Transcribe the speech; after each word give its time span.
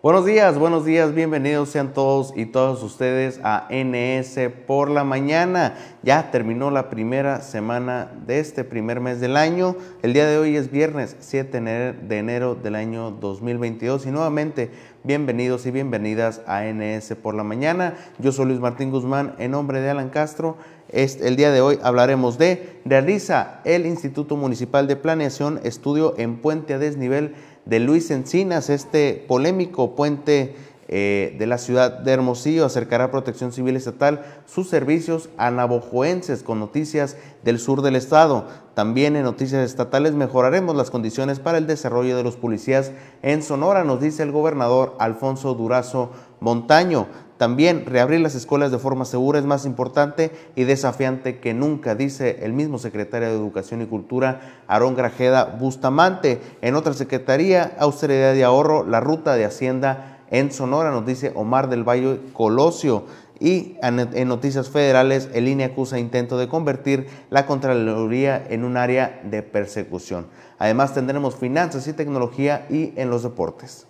Buenos 0.00 0.26
días, 0.26 0.56
buenos 0.56 0.84
días, 0.84 1.12
bienvenidos 1.12 1.70
sean 1.70 1.92
todos 1.92 2.32
y 2.36 2.46
todas 2.46 2.80
ustedes 2.84 3.40
a 3.42 3.66
NS 3.68 4.48
por 4.64 4.90
la 4.90 5.02
mañana. 5.02 5.74
Ya 6.04 6.30
terminó 6.30 6.70
la 6.70 6.88
primera 6.88 7.40
semana 7.40 8.12
de 8.24 8.38
este 8.38 8.62
primer 8.62 9.00
mes 9.00 9.18
del 9.18 9.36
año. 9.36 9.74
El 10.02 10.12
día 10.12 10.28
de 10.28 10.38
hoy 10.38 10.54
es 10.54 10.70
viernes 10.70 11.16
7 11.18 11.60
de 11.60 12.16
enero 12.16 12.54
del 12.54 12.76
año 12.76 13.10
2022 13.10 14.06
y 14.06 14.12
nuevamente 14.12 14.70
bienvenidos 15.02 15.66
y 15.66 15.72
bienvenidas 15.72 16.42
a 16.46 16.62
NS 16.62 17.16
por 17.20 17.34
la 17.34 17.42
mañana. 17.42 17.94
Yo 18.20 18.30
soy 18.30 18.46
Luis 18.46 18.60
Martín 18.60 18.92
Guzmán 18.92 19.34
en 19.38 19.50
nombre 19.50 19.80
de 19.80 19.90
Alan 19.90 20.10
Castro. 20.10 20.58
el 20.90 21.34
día 21.34 21.50
de 21.50 21.60
hoy 21.60 21.80
hablaremos 21.82 22.38
de 22.38 22.78
realiza 22.84 23.62
el 23.64 23.84
Instituto 23.84 24.36
Municipal 24.36 24.86
de 24.86 24.94
Planeación 24.94 25.58
estudio 25.64 26.14
en 26.18 26.36
puente 26.36 26.74
a 26.74 26.78
desnivel 26.78 27.34
de 27.68 27.80
Luis 27.80 28.10
Encinas, 28.10 28.70
este 28.70 29.24
polémico 29.28 29.94
puente 29.94 30.56
eh, 30.90 31.36
de 31.38 31.46
la 31.46 31.58
ciudad 31.58 31.98
de 31.98 32.12
Hermosillo 32.12 32.64
acercará 32.64 33.04
a 33.04 33.10
Protección 33.10 33.52
Civil 33.52 33.76
Estatal 33.76 34.24
sus 34.46 34.70
servicios 34.70 35.28
a 35.36 35.50
navojoenses 35.50 36.42
con 36.42 36.60
noticias 36.60 37.18
del 37.44 37.58
sur 37.58 37.82
del 37.82 37.94
estado. 37.94 38.46
También 38.72 39.14
en 39.16 39.24
noticias 39.24 39.68
estatales 39.68 40.14
mejoraremos 40.14 40.74
las 40.74 40.90
condiciones 40.90 41.40
para 41.40 41.58
el 41.58 41.66
desarrollo 41.66 42.16
de 42.16 42.22
los 42.22 42.36
policías 42.36 42.92
en 43.20 43.42
Sonora, 43.42 43.84
nos 43.84 44.00
dice 44.00 44.22
el 44.22 44.32
gobernador 44.32 44.96
Alfonso 44.98 45.52
Durazo 45.52 46.10
Montaño. 46.40 47.06
También 47.38 47.86
reabrir 47.86 48.20
las 48.20 48.34
escuelas 48.34 48.72
de 48.72 48.80
forma 48.80 49.04
segura 49.04 49.38
es 49.38 49.44
más 49.44 49.64
importante 49.64 50.32
y 50.56 50.64
desafiante 50.64 51.38
que 51.38 51.54
nunca, 51.54 51.94
dice 51.94 52.40
el 52.42 52.52
mismo 52.52 52.78
secretario 52.78 53.28
de 53.28 53.34
Educación 53.36 53.80
y 53.80 53.86
Cultura, 53.86 54.62
Aarón 54.66 54.96
Grajeda 54.96 55.44
Bustamante. 55.44 56.40
En 56.62 56.74
otra 56.74 56.94
secretaría, 56.94 57.76
austeridad 57.78 58.34
y 58.34 58.42
ahorro, 58.42 58.84
la 58.84 58.98
ruta 58.98 59.36
de 59.36 59.44
Hacienda 59.44 60.18
en 60.30 60.50
Sonora, 60.50 60.90
nos 60.90 61.06
dice 61.06 61.30
Omar 61.36 61.68
del 61.68 61.88
Valle 61.88 62.20
Colosio. 62.32 63.04
Y 63.38 63.76
en 63.82 64.26
noticias 64.26 64.68
federales, 64.68 65.30
el 65.32 65.46
INE 65.46 65.62
acusa 65.62 66.00
intento 66.00 66.38
de 66.38 66.48
convertir 66.48 67.06
la 67.30 67.46
Contraloría 67.46 68.44
en 68.50 68.64
un 68.64 68.76
área 68.76 69.20
de 69.22 69.44
persecución. 69.44 70.26
Además, 70.58 70.92
tendremos 70.92 71.36
finanzas 71.36 71.86
y 71.86 71.92
tecnología 71.92 72.66
y 72.68 72.92
en 72.96 73.10
los 73.10 73.22
deportes. 73.22 73.86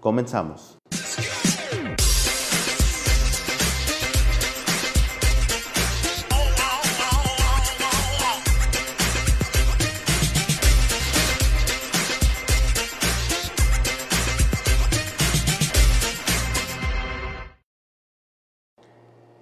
Comenzamos. 0.00 0.79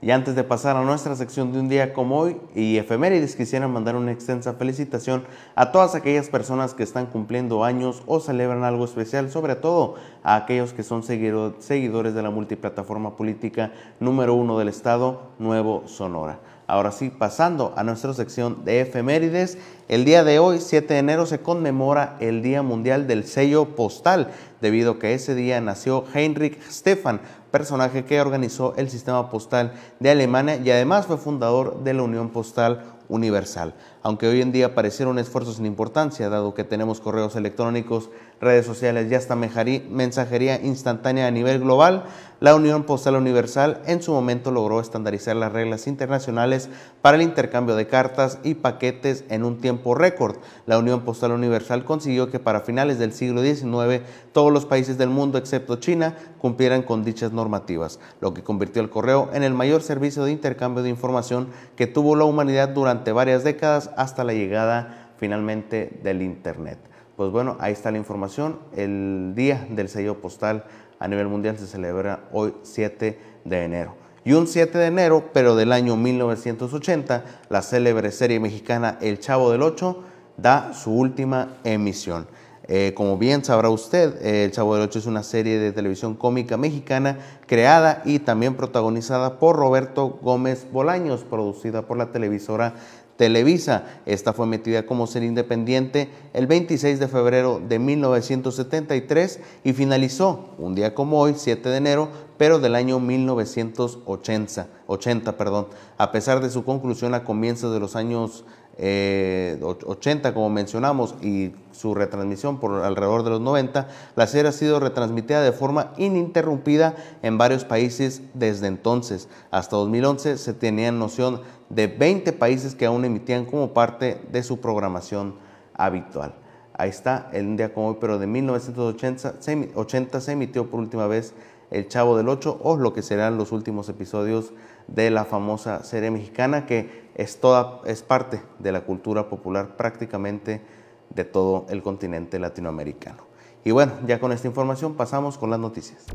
Y 0.01 0.13
antes 0.13 0.37
de 0.37 0.45
pasar 0.45 0.77
a 0.77 0.85
nuestra 0.85 1.17
sección 1.17 1.53
de 1.53 1.59
un 1.59 1.69
día 1.69 1.93
como 1.93 2.19
hoy 2.21 2.41
y 2.55 2.77
efemérides, 2.77 3.35
quisiera 3.35 3.67
mandar 3.67 3.97
una 3.97 4.13
extensa 4.13 4.53
felicitación 4.53 5.25
a 5.57 5.73
todas 5.73 5.97
aquellas 5.97 6.29
personas 6.29 6.73
que 6.73 6.85
están 6.85 7.07
cumpliendo 7.07 7.65
años 7.65 8.03
o 8.07 8.21
celebran 8.21 8.63
algo 8.63 8.85
especial, 8.85 9.29
sobre 9.29 9.57
todo 9.57 9.97
a 10.23 10.37
aquellos 10.37 10.73
que 10.73 10.85
son 10.85 11.03
seguidores 11.03 12.15
de 12.15 12.23
la 12.23 12.31
multiplataforma 12.31 13.17
política 13.17 13.73
número 13.99 14.35
uno 14.35 14.57
del 14.57 14.69
Estado, 14.69 15.23
Nuevo 15.41 15.83
Sonora. 15.87 16.39
Ahora 16.69 16.92
sí, 16.92 17.08
pasando 17.08 17.72
a 17.77 17.83
nuestra 17.83 18.12
sección 18.12 18.62
de 18.66 18.83
efemérides, 18.83 19.56
el 19.88 20.05
día 20.05 20.22
de 20.22 20.38
hoy, 20.38 20.61
7 20.61 20.92
de 20.92 21.00
enero, 21.00 21.24
se 21.24 21.41
conmemora 21.41 22.19
el 22.20 22.42
Día 22.42 22.62
Mundial 22.62 23.06
del 23.06 23.24
Sello 23.24 23.74
Postal, 23.74 24.33
debido 24.61 24.92
a 24.92 24.98
que 24.98 25.14
ese 25.14 25.34
día 25.34 25.62
nació 25.62 26.05
Heinrich 26.12 26.61
Stefan, 26.70 27.22
personaje 27.50 28.05
que 28.05 28.20
organizó 28.20 28.74
el 28.77 28.91
sistema 28.91 29.30
postal 29.30 29.72
de 29.98 30.11
Alemania 30.11 30.56
y 30.56 30.70
además 30.70 31.06
fue 31.06 31.16
fundador 31.16 31.83
de 31.84 31.94
la 31.94 32.02
Unión 32.02 32.28
Postal 32.28 32.84
Universal. 33.08 33.73
Aunque 34.08 34.27
hoy 34.27 34.41
en 34.41 34.52
día 34.52 34.74
pareciera 34.74 35.11
un 35.11 35.19
esfuerzo 35.19 35.52
sin 35.52 35.67
importancia, 35.67 36.30
dado 36.30 36.55
que 36.55 36.64
tenemos 36.64 36.98
correos 36.98 37.36
electrónicos, 37.36 38.08
redes 38.41 38.64
sociales 38.64 39.13
y 39.13 39.14
hasta 39.14 39.36
mensajería 39.36 40.58
instantánea 40.63 41.27
a 41.27 41.30
nivel 41.30 41.61
global, 41.61 42.05
la 42.41 42.55
Unión 42.55 42.85
Postal 42.85 43.17
Universal 43.17 43.83
en 43.85 44.01
su 44.01 44.13
momento 44.13 44.51
logró 44.51 44.80
estandarizar 44.80 45.36
las 45.36 45.52
reglas 45.52 45.86
internacionales 45.89 46.70
para 47.02 47.17
el 47.17 47.23
intercambio 47.23 47.74
de 47.74 47.89
cartas 47.89 48.39
y 48.45 48.55
paquetes 48.55 49.24
en 49.29 49.45
un 49.45 49.58
tiempo 49.58 49.95
récord. 49.95 50.36
La 50.64 50.79
Unión 50.79 51.01
Postal 51.01 51.33
Universal 51.33 51.85
consiguió 51.85 52.30
que 52.30 52.39
para 52.39 52.61
finales 52.61 52.98
del 53.01 53.13
siglo 53.13 53.42
XIX 53.42 54.02
todos 54.33 54.52
los 54.52 54.67
países 54.67 54.96
del 54.96 55.11
mundo 55.11 55.36
excepto 55.36 55.77
China 55.77 56.14
cumplieran 56.39 56.83
con 56.83 57.05
dichas 57.05 57.33
normativas, 57.33 57.98
lo 58.20 58.33
que 58.33 58.45
convirtió 58.45 58.80
el 58.80 58.89
correo 58.89 59.29
en 59.35 59.42
el 59.42 59.52
mayor 59.52 59.83
servicio 59.83 60.25
de 60.25 60.33
intercambio 60.33 60.83
de 60.83 60.90
información 60.90 61.48
que 61.77 61.89
tuvo 61.89 62.14
la 62.14 62.25
humanidad 62.25 62.69
durante 62.69 63.11
varias 63.11 63.42
décadas 63.42 63.90
hasta 63.98 64.25
la 64.25 64.33
llegada 64.33 65.13
finalmente 65.19 65.98
del 66.03 66.23
Internet. 66.23 66.79
Pues 67.17 67.33
bueno, 67.33 67.57
ahí 67.59 67.73
está 67.73 67.91
la 67.91 67.98
información. 67.98 68.61
El 68.77 69.33
día 69.35 69.67
del 69.69 69.89
sello 69.89 70.20
postal 70.20 70.64
a 71.01 71.09
nivel 71.09 71.27
mundial 71.27 71.59
se 71.59 71.67
celebra 71.67 72.20
hoy 72.33 72.55
7 72.63 73.19
de 73.45 73.64
enero. 73.64 73.97
Y 74.25 74.35
un 74.35 74.47
7 74.47 74.79
de 74.79 74.87
enero, 74.87 75.31
pero 75.33 75.57
del 75.57 75.73
año 75.73 75.97
1980, 75.97 77.25
la 77.48 77.63
célebre 77.63 78.13
serie 78.13 78.39
mexicana 78.39 78.98
El 79.01 79.19
Chavo 79.19 79.51
del 79.51 79.63
Ocho 79.63 80.05
da 80.37 80.73
su 80.75 80.92
última 80.92 81.57
emisión. 81.64 82.29
Eh, 82.70 82.92
como 82.95 83.17
bien 83.17 83.42
sabrá 83.42 83.70
usted, 83.70 84.25
El 84.25 84.51
Chavo 84.53 84.75
del 84.75 84.85
Ocho 84.85 84.98
es 84.98 85.07
una 85.07 85.23
serie 85.23 85.58
de 85.58 85.73
televisión 85.73 86.14
cómica 86.14 86.58
mexicana 86.58 87.17
creada 87.47 88.03
y 88.05 88.19
también 88.19 88.57
protagonizada 88.57 89.39
por 89.39 89.57
Roberto 89.57 90.19
Gómez 90.20 90.67
Bolaños, 90.70 91.25
producida 91.25 91.83
por 91.83 91.97
la 91.97 92.13
televisora 92.13 92.75
Televisa. 93.18 94.01
Esta 94.06 94.33
fue 94.33 94.46
metida 94.46 94.86
como 94.86 95.08
ser 95.08 95.24
independiente 95.24 96.08
el 96.33 96.46
26 96.46 97.01
de 97.01 97.08
febrero 97.08 97.61
de 97.61 97.80
1973 97.80 99.40
y 99.64 99.73
finalizó 99.73 100.55
un 100.56 100.77
día 100.77 100.95
como 100.95 101.20
hoy, 101.20 101.34
7 101.36 101.68
de 101.68 101.77
enero, 101.77 102.08
pero 102.39 102.61
del 102.61 102.77
año 102.77 103.01
1980, 103.01 104.68
80, 104.86 105.36
perdón. 105.36 105.67
A 105.98 106.12
pesar 106.12 106.40
de 106.40 106.48
su 106.48 106.64
conclusión 106.64 107.12
a 107.12 107.24
comienzos 107.24 107.74
de 107.74 107.80
los 107.80 107.96
años 107.96 108.45
80, 108.80 110.28
eh, 110.28 110.33
como 110.33 110.50
mencionamos, 110.50 111.16
y 111.20 111.52
su 111.72 111.94
retransmisión 111.94 112.61
por 112.61 112.84
alrededor 112.84 113.24
de 113.24 113.30
los 113.30 113.40
90, 113.40 113.89
la 114.14 114.27
serie 114.27 114.50
ha 114.50 114.52
sido 114.52 114.78
retransmitida 114.78 115.42
de 115.42 115.50
forma 115.52 115.92
ininterrumpida 115.96 116.94
en 117.22 117.39
varios 117.39 117.64
países 117.64 118.22
desde 118.34 118.68
entonces. 118.68 119.28
Hasta 119.50 119.77
2011 119.77 120.39
se 120.39 120.55
tenía 120.55 120.92
noción 120.92 121.40
de 121.68 121.89
20 121.89 122.33
países 122.34 122.77
que 122.77 122.86
aún 122.86 123.05
emitían 123.05 123.46
como 123.46 123.74
parte 123.74 124.20
de 124.30 124.42
su 124.44 124.61
programación 124.61 125.34
habitual. 125.74 126.34
Ahí 126.74 126.90
está, 126.90 127.28
el 127.33 127.56
día 127.56 127.74
como 127.74 127.89
hoy, 127.89 127.96
pero 128.00 128.20
de 128.20 128.28
1980 128.28 129.34
se, 129.40 129.70
80 129.75 130.20
se 130.20 130.32
emitió 130.32 130.70
por 130.70 130.78
última 130.78 131.08
vez 131.08 131.34
El 131.72 131.88
Chavo 131.88 132.16
del 132.16 132.28
Ocho 132.28 132.60
o 132.62 132.76
lo 132.76 132.93
que 132.93 133.02
serán 133.02 133.37
los 133.37 133.50
últimos 133.50 133.88
episodios 133.88 134.52
de 134.88 135.11
la 135.11 135.25
famosa 135.25 135.85
serie 135.85 136.11
mexicana 136.11 136.67
que 136.67 137.09
es, 137.15 137.41
toda, 137.41 137.81
es 137.85 138.03
parte 138.03 138.43
de 138.59 138.73
la 138.73 138.81
cultura 138.81 139.29
popular 139.29 139.76
prácticamente 139.76 140.62
de 141.11 141.25
todo 141.25 141.67
el 141.69 141.82
continente 141.82 142.38
latinoamericano. 142.38 143.29
Y 143.65 143.71
bueno, 143.71 143.93
ya 144.06 144.19
con 144.19 144.32
esta 144.32 144.49
información 144.49 144.94
pasamos 144.94 145.38
con 145.38 145.50
las 145.50 145.61
noticias. 145.61 146.06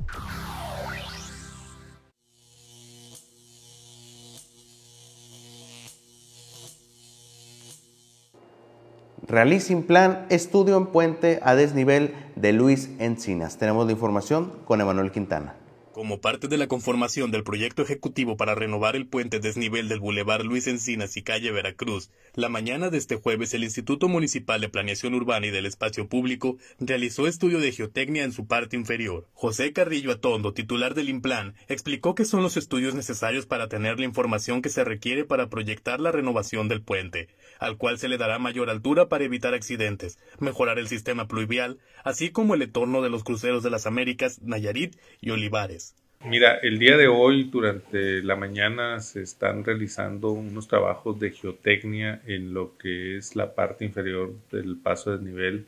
Realicing 9.27 9.83
Plan, 9.83 10.25
estudio 10.29 10.77
en 10.77 10.87
puente 10.87 11.39
a 11.43 11.55
desnivel 11.55 12.13
de 12.35 12.53
Luis 12.53 12.91
Encinas. 12.99 13.57
Tenemos 13.57 13.85
la 13.85 13.93
información 13.93 14.51
con 14.65 14.81
Emanuel 14.81 15.11
Quintana. 15.11 15.55
Como 15.93 16.21
parte 16.21 16.47
de 16.47 16.57
la 16.57 16.65
conformación 16.65 17.29
del 17.29 17.43
proyecto 17.43 17.83
ejecutivo 17.83 18.35
para 18.35 18.55
renovar 18.55 18.95
el 18.95 19.05
puente 19.05 19.39
desnivel 19.39 19.89
del 19.89 19.99
Boulevard 19.99 20.43
Luis 20.43 20.65
Encinas 20.65 21.15
y 21.17 21.21
calle 21.21 21.51
Veracruz, 21.51 22.09
la 22.33 22.49
mañana 22.49 22.89
de 22.89 22.97
este 22.97 23.15
jueves 23.15 23.53
el 23.53 23.63
Instituto 23.63 24.07
Municipal 24.07 24.59
de 24.59 24.69
Planeación 24.69 25.13
Urbana 25.13 25.45
y 25.45 25.51
del 25.51 25.67
Espacio 25.67 26.09
Público 26.09 26.57
realizó 26.79 27.27
estudio 27.27 27.59
de 27.59 27.71
geotecnia 27.71 28.23
en 28.23 28.31
su 28.31 28.47
parte 28.47 28.75
inferior. 28.75 29.27
José 29.33 29.71
Carrillo 29.71 30.11
Atondo, 30.13 30.55
titular 30.55 30.95
del 30.95 31.09
IMPLAN, 31.09 31.53
explicó 31.67 32.15
que 32.15 32.25
son 32.25 32.41
los 32.41 32.57
estudios 32.57 32.95
necesarios 32.95 33.45
para 33.45 33.67
tener 33.67 33.99
la 33.99 34.05
información 34.05 34.63
que 34.63 34.69
se 34.69 34.83
requiere 34.83 35.25
para 35.25 35.51
proyectar 35.51 35.99
la 35.99 36.11
renovación 36.11 36.69
del 36.69 36.81
puente, 36.81 37.27
al 37.59 37.77
cual 37.77 37.99
se 37.99 38.07
le 38.07 38.17
dará 38.17 38.39
mayor 38.39 38.71
altura 38.71 39.09
para 39.09 39.25
evitar 39.25 39.53
accidentes, 39.53 40.17
mejorar 40.39 40.79
el 40.79 40.87
sistema 40.87 41.27
pluvial, 41.27 41.77
así 42.03 42.31
como 42.31 42.55
el 42.55 42.63
entorno 42.63 43.03
de 43.03 43.11
los 43.11 43.23
cruceros 43.23 43.61
de 43.61 43.69
las 43.69 43.85
Américas, 43.85 44.41
Nayarit 44.41 44.95
y 45.21 45.29
Olivares. 45.29 45.82
Mira, 46.25 46.55
el 46.55 46.79
día 46.79 46.95
de 46.95 47.09
hoy, 47.09 47.43
durante 47.51 48.23
la 48.23 48.37
mañana, 48.37 49.01
se 49.01 49.21
están 49.21 49.65
realizando 49.65 50.31
unos 50.31 50.69
trabajos 50.69 51.19
de 51.19 51.31
geotecnia 51.31 52.21
en 52.25 52.53
lo 52.53 52.77
que 52.77 53.17
es 53.17 53.35
la 53.35 53.53
parte 53.53 53.83
inferior 53.83 54.33
del 54.49 54.77
paso 54.77 55.17
de 55.17 55.21
nivel 55.21 55.65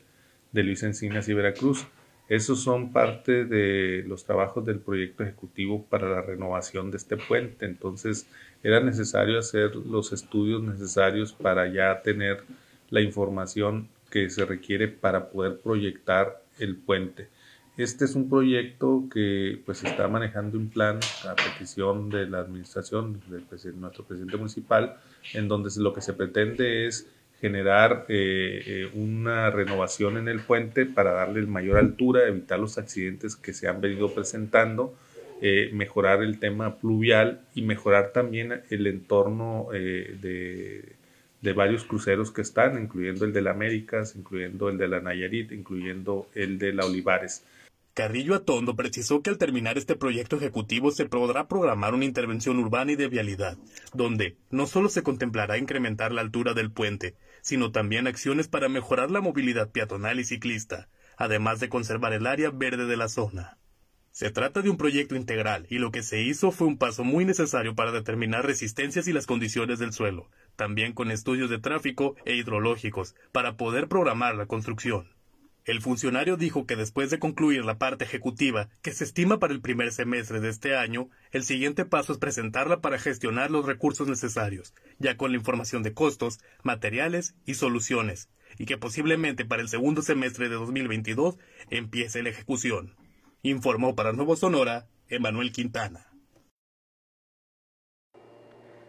de 0.52 0.62
Luis 0.62 0.82
Encinas 0.82 1.28
y 1.28 1.34
Veracruz. 1.34 1.86
Esos 2.30 2.62
son 2.62 2.90
parte 2.90 3.44
de 3.44 4.02
los 4.08 4.24
trabajos 4.24 4.64
del 4.64 4.78
proyecto 4.78 5.24
ejecutivo 5.24 5.84
para 5.90 6.08
la 6.08 6.22
renovación 6.22 6.90
de 6.90 6.96
este 6.96 7.18
puente. 7.18 7.66
Entonces 7.66 8.26
era 8.62 8.80
necesario 8.80 9.38
hacer 9.38 9.76
los 9.76 10.14
estudios 10.14 10.62
necesarios 10.62 11.34
para 11.34 11.70
ya 11.70 12.00
tener 12.00 12.44
la 12.88 13.02
información 13.02 13.90
que 14.10 14.30
se 14.30 14.46
requiere 14.46 14.88
para 14.88 15.28
poder 15.28 15.58
proyectar 15.58 16.42
el 16.58 16.76
puente. 16.76 17.28
Este 17.76 18.06
es 18.06 18.14
un 18.14 18.30
proyecto 18.30 19.04
que 19.12 19.60
pues 19.66 19.84
está 19.84 20.08
manejando 20.08 20.56
un 20.56 20.70
plan 20.70 20.98
a 21.28 21.34
petición 21.34 22.08
de 22.08 22.26
la 22.26 22.38
administración 22.38 23.20
de 23.28 23.42
nuestro 23.72 24.04
presidente 24.04 24.38
municipal, 24.38 24.96
en 25.34 25.46
donde 25.46 25.68
lo 25.76 25.92
que 25.92 26.00
se 26.00 26.14
pretende 26.14 26.86
es 26.86 27.06
generar 27.38 28.06
eh, 28.08 28.62
eh, 28.66 28.90
una 28.94 29.50
renovación 29.50 30.16
en 30.16 30.26
el 30.28 30.40
puente 30.40 30.86
para 30.86 31.12
darle 31.12 31.44
mayor 31.44 31.76
altura, 31.76 32.26
evitar 32.26 32.58
los 32.58 32.78
accidentes 32.78 33.36
que 33.36 33.52
se 33.52 33.68
han 33.68 33.82
venido 33.82 34.10
presentando, 34.14 34.94
eh, 35.42 35.68
mejorar 35.74 36.22
el 36.22 36.38
tema 36.38 36.78
pluvial 36.78 37.42
y 37.54 37.60
mejorar 37.60 38.10
también 38.12 38.62
el 38.70 38.86
entorno 38.86 39.68
de, 39.70 40.96
de, 41.42 41.52
varios 41.52 41.84
cruceros 41.84 42.30
que 42.30 42.40
están, 42.40 42.82
incluyendo 42.82 43.26
el 43.26 43.34
de 43.34 43.42
la 43.42 43.50
Américas, 43.50 44.16
incluyendo 44.16 44.70
el 44.70 44.78
de 44.78 44.88
la 44.88 45.00
Nayarit, 45.00 45.52
incluyendo 45.52 46.26
el 46.34 46.58
de 46.58 46.72
la 46.72 46.86
Olivares. 46.86 47.44
Carrillo 47.96 48.34
Atondo 48.34 48.76
precisó 48.76 49.22
que 49.22 49.30
al 49.30 49.38
terminar 49.38 49.78
este 49.78 49.96
proyecto 49.96 50.36
ejecutivo 50.36 50.90
se 50.90 51.06
podrá 51.06 51.48
programar 51.48 51.94
una 51.94 52.04
intervención 52.04 52.58
urbana 52.58 52.92
y 52.92 52.96
de 52.96 53.08
vialidad, 53.08 53.56
donde 53.94 54.36
no 54.50 54.66
solo 54.66 54.90
se 54.90 55.02
contemplará 55.02 55.56
incrementar 55.56 56.12
la 56.12 56.20
altura 56.20 56.52
del 56.52 56.70
puente, 56.70 57.14
sino 57.40 57.72
también 57.72 58.06
acciones 58.06 58.48
para 58.48 58.68
mejorar 58.68 59.10
la 59.10 59.22
movilidad 59.22 59.70
peatonal 59.70 60.20
y 60.20 60.24
ciclista, 60.24 60.90
además 61.16 61.58
de 61.58 61.70
conservar 61.70 62.12
el 62.12 62.26
área 62.26 62.50
verde 62.50 62.84
de 62.84 62.98
la 62.98 63.08
zona. 63.08 63.56
Se 64.10 64.30
trata 64.30 64.60
de 64.60 64.68
un 64.68 64.76
proyecto 64.76 65.16
integral 65.16 65.66
y 65.70 65.78
lo 65.78 65.90
que 65.90 66.02
se 66.02 66.20
hizo 66.20 66.50
fue 66.50 66.66
un 66.66 66.76
paso 66.76 67.02
muy 67.02 67.24
necesario 67.24 67.74
para 67.74 67.92
determinar 67.92 68.44
resistencias 68.44 69.08
y 69.08 69.14
las 69.14 69.24
condiciones 69.24 69.78
del 69.78 69.94
suelo, 69.94 70.28
también 70.54 70.92
con 70.92 71.10
estudios 71.10 71.48
de 71.48 71.60
tráfico 71.60 72.14
e 72.26 72.34
hidrológicos, 72.34 73.14
para 73.32 73.56
poder 73.56 73.88
programar 73.88 74.34
la 74.34 74.44
construcción. 74.44 75.15
El 75.66 75.82
funcionario 75.82 76.36
dijo 76.36 76.64
que 76.64 76.76
después 76.76 77.10
de 77.10 77.18
concluir 77.18 77.64
la 77.64 77.76
parte 77.76 78.04
ejecutiva, 78.04 78.68
que 78.82 78.92
se 78.92 79.02
estima 79.02 79.40
para 79.40 79.52
el 79.52 79.60
primer 79.60 79.90
semestre 79.90 80.38
de 80.38 80.48
este 80.48 80.76
año, 80.76 81.10
el 81.32 81.42
siguiente 81.42 81.84
paso 81.84 82.12
es 82.12 82.18
presentarla 82.18 82.80
para 82.80 83.00
gestionar 83.00 83.50
los 83.50 83.66
recursos 83.66 84.06
necesarios, 84.06 84.74
ya 85.00 85.16
con 85.16 85.32
la 85.32 85.38
información 85.38 85.82
de 85.82 85.92
costos, 85.92 86.38
materiales 86.62 87.34
y 87.46 87.54
soluciones, 87.54 88.30
y 88.58 88.66
que 88.66 88.78
posiblemente 88.78 89.44
para 89.44 89.60
el 89.60 89.68
segundo 89.68 90.02
semestre 90.02 90.48
de 90.48 90.54
2022 90.54 91.36
empiece 91.68 92.22
la 92.22 92.30
ejecución. 92.30 92.94
Informó 93.42 93.96
para 93.96 94.12
Nuevo 94.12 94.36
Sonora 94.36 94.86
Emanuel 95.08 95.50
Quintana. 95.50 96.15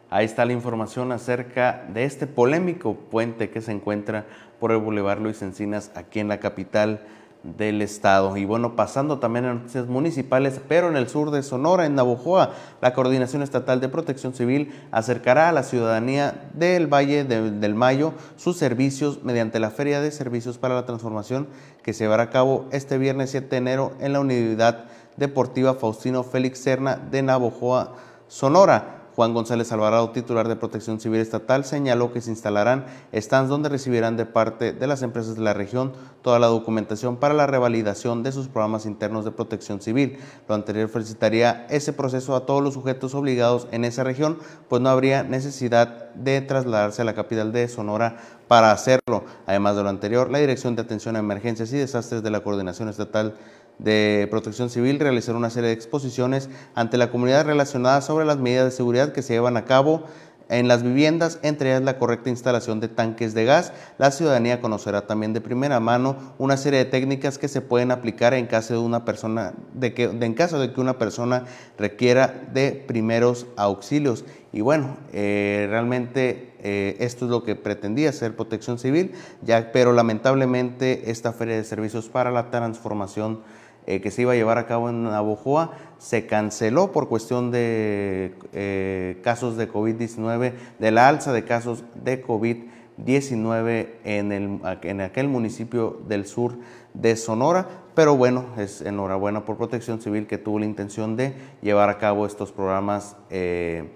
Ahí 0.09 0.25
está 0.25 0.45
la 0.45 0.53
información 0.53 1.11
acerca 1.11 1.85
de 1.93 2.05
este 2.05 2.27
polémico 2.27 2.95
puente 2.95 3.49
que 3.49 3.61
se 3.61 3.73
encuentra 3.73 4.25
por 4.59 4.71
el 4.71 4.77
Boulevard 4.77 5.19
Luis 5.19 5.41
Encinas 5.41 5.91
aquí 5.95 6.21
en 6.21 6.29
la 6.29 6.39
capital 6.39 7.01
del 7.43 7.81
estado. 7.81 8.35
Y 8.37 8.45
bueno, 8.45 8.75
pasando 8.75 9.19
también 9.19 9.45
a 9.45 9.53
noticias 9.53 9.87
municipales, 9.87 10.61
pero 10.67 10.87
en 10.87 10.95
el 10.95 11.07
sur 11.09 11.31
de 11.31 11.43
Sonora, 11.43 11.85
en 11.85 11.95
Navojoa, 11.95 12.51
la 12.81 12.93
Coordinación 12.93 13.41
Estatal 13.41 13.79
de 13.79 13.89
Protección 13.89 14.33
Civil 14.33 14.73
acercará 14.91 15.49
a 15.49 15.51
la 15.51 15.63
ciudadanía 15.63 16.49
del 16.53 16.87
Valle 16.87 17.23
del 17.23 17.75
Mayo 17.75 18.13
sus 18.37 18.57
servicios 18.57 19.23
mediante 19.23 19.59
la 19.59 19.71
Feria 19.71 20.01
de 20.01 20.11
Servicios 20.11 20.57
para 20.57 20.75
la 20.75 20.85
Transformación 20.85 21.47
que 21.83 21.93
se 21.93 22.05
llevará 22.05 22.23
a 22.23 22.29
cabo 22.29 22.65
este 22.71 22.97
viernes 22.97 23.31
7 23.31 23.47
de 23.49 23.57
enero 23.57 23.91
en 23.99 24.13
la 24.13 24.19
Unidad 24.19 24.85
Deportiva 25.17 25.73
Faustino 25.73 26.23
Félix 26.23 26.59
Serna 26.59 26.95
de 26.95 27.23
Navojoa, 27.23 27.93
Sonora. 28.27 28.96
Juan 29.17 29.33
González 29.33 29.71
Alvarado, 29.71 30.11
titular 30.11 30.47
de 30.47 30.55
Protección 30.55 30.99
Civil 30.99 31.19
Estatal, 31.21 31.65
señaló 31.65 32.13
que 32.13 32.21
se 32.21 32.29
instalarán 32.29 32.85
stands 33.11 33.49
donde 33.49 33.67
recibirán 33.67 34.15
de 34.15 34.27
parte 34.27 34.73
de 34.73 34.85
las 34.85 35.01
empresas 35.01 35.33
de 35.33 35.41
la 35.41 35.55
región 35.55 35.93
toda 36.21 36.37
la 36.37 36.45
documentación 36.45 37.17
para 37.17 37.33
la 37.33 37.47
revalidación 37.47 38.21
de 38.21 38.31
sus 38.31 38.47
programas 38.47 38.85
internos 38.85 39.25
de 39.25 39.31
protección 39.31 39.81
civil. 39.81 40.19
Lo 40.47 40.53
anterior 40.53 40.87
felicitaría 40.87 41.65
ese 41.71 41.93
proceso 41.93 42.35
a 42.35 42.45
todos 42.45 42.61
los 42.61 42.75
sujetos 42.75 43.15
obligados 43.15 43.67
en 43.71 43.85
esa 43.85 44.03
región, 44.03 44.37
pues 44.69 44.83
no 44.83 44.89
habría 44.89 45.23
necesidad 45.23 46.13
de 46.13 46.41
trasladarse 46.41 47.01
a 47.01 47.05
la 47.05 47.15
capital 47.15 47.51
de 47.51 47.67
Sonora 47.69 48.17
para 48.47 48.71
hacerlo. 48.71 49.23
Además 49.47 49.75
de 49.75 49.81
lo 49.81 49.89
anterior, 49.89 50.29
la 50.29 50.37
Dirección 50.37 50.75
de 50.75 50.83
Atención 50.83 51.15
a 51.15 51.19
Emergencias 51.19 51.73
y 51.73 51.77
Desastres 51.77 52.21
de 52.21 52.29
la 52.29 52.41
Coordinación 52.41 52.87
Estatal 52.87 53.33
de 53.79 54.27
Protección 54.29 54.69
Civil 54.69 54.99
realizar 54.99 55.35
una 55.35 55.49
serie 55.49 55.69
de 55.69 55.75
exposiciones 55.75 56.49
ante 56.75 56.97
la 56.97 57.11
comunidad 57.11 57.45
relacionadas 57.45 58.05
sobre 58.05 58.25
las 58.25 58.37
medidas 58.37 58.65
de 58.65 58.71
seguridad 58.71 59.11
que 59.11 59.21
se 59.21 59.33
llevan 59.33 59.57
a 59.57 59.65
cabo 59.65 60.03
en 60.49 60.67
las 60.67 60.83
viviendas, 60.83 61.39
entre 61.41 61.69
ellas 61.69 61.81
la 61.81 61.97
correcta 61.97 62.29
instalación 62.29 62.79
de 62.79 62.87
tanques 62.87 63.33
de 63.33 63.45
gas. 63.45 63.73
La 63.97 64.11
ciudadanía 64.11 64.61
conocerá 64.61 65.05
también 65.05 65.33
de 65.33 65.41
primera 65.41 65.79
mano 65.79 66.15
una 66.37 66.57
serie 66.57 66.79
de 66.79 66.85
técnicas 66.85 67.37
que 67.37 67.47
se 67.47 67.61
pueden 67.61 67.91
aplicar 67.91 68.33
en 68.33 68.47
caso 68.47 68.73
de 68.73 68.79
una 68.79 69.05
persona, 69.05 69.53
de 69.73 69.93
que, 69.93 70.03
en 70.05 70.33
caso 70.33 70.59
de 70.59 70.71
que 70.71 70.81
una 70.81 70.97
persona 70.97 71.45
requiera 71.77 72.33
de 72.53 72.71
primeros 72.71 73.47
auxilios. 73.57 74.25
Y 74.53 74.61
bueno, 74.61 74.97
eh, 75.11 75.67
realmente 75.69 76.53
eh, 76.63 76.95
esto 76.99 77.25
es 77.25 77.31
lo 77.31 77.43
que 77.43 77.55
pretendía 77.55 78.09
hacer 78.09 78.35
Protección 78.35 78.79
Civil, 78.79 79.11
ya, 79.43 79.71
pero 79.71 79.91
lamentablemente 79.91 81.11
esta 81.11 81.33
feria 81.33 81.57
de 81.57 81.63
servicios 81.63 82.07
para 82.07 82.31
la 82.31 82.49
transformación 82.49 83.41
eh, 83.87 84.01
que 84.01 84.11
se 84.11 84.23
iba 84.23 84.33
a 84.33 84.35
llevar 84.35 84.57
a 84.57 84.67
cabo 84.67 84.89
en 84.89 85.03
Navojoa 85.03 85.71
se 85.97 86.27
canceló 86.27 86.91
por 86.91 87.07
cuestión 87.07 87.51
de 87.51 88.35
eh, 88.51 89.19
casos 89.23 89.55
de 89.55 89.71
COVID-19, 89.71 90.53
de 90.77 90.91
la 90.91 91.07
alza 91.07 91.31
de 91.31 91.45
casos 91.45 91.85
de 91.95 92.21
COVID-19 92.23 93.87
en, 94.03 94.61
en 94.83 95.01
aquel 95.01 95.29
municipio 95.29 96.01
del 96.07 96.27
sur 96.27 96.57
de 96.93 97.15
Sonora. 97.15 97.67
Pero 97.95 98.15
bueno, 98.17 98.45
es 98.57 98.81
enhorabuena 98.81 99.45
por 99.45 99.55
Protección 99.57 100.01
Civil 100.01 100.27
que 100.27 100.37
tuvo 100.37 100.59
la 100.59 100.65
intención 100.65 101.15
de 101.15 101.33
llevar 101.61 101.89
a 101.89 101.97
cabo 101.97 102.25
estos 102.25 102.51
programas 102.51 103.15
eh, 103.29 103.89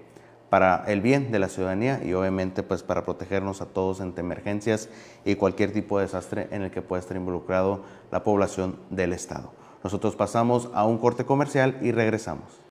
para 0.48 0.84
el 0.86 1.02
bien 1.02 1.30
de 1.30 1.38
la 1.38 1.48
ciudadanía 1.48 2.02
y 2.02 2.12
obviamente 2.14 2.62
pues 2.62 2.82
para 2.82 3.04
protegernos 3.04 3.60
a 3.60 3.66
todos 3.66 4.00
ante 4.00 4.20
emergencias 4.20 4.88
y 5.24 5.36
cualquier 5.36 5.72
tipo 5.72 5.98
de 5.98 6.06
desastre 6.06 6.48
en 6.50 6.62
el 6.62 6.70
que 6.70 6.82
pueda 6.82 7.00
estar 7.00 7.16
involucrado 7.16 7.82
la 8.10 8.24
población 8.24 8.76
del 8.90 9.12
estado. 9.12 9.61
Nosotros 9.84 10.16
pasamos 10.16 10.70
a 10.74 10.84
un 10.84 10.98
corte 10.98 11.24
comercial 11.24 11.78
y 11.82 11.92
regresamos. 11.92 12.61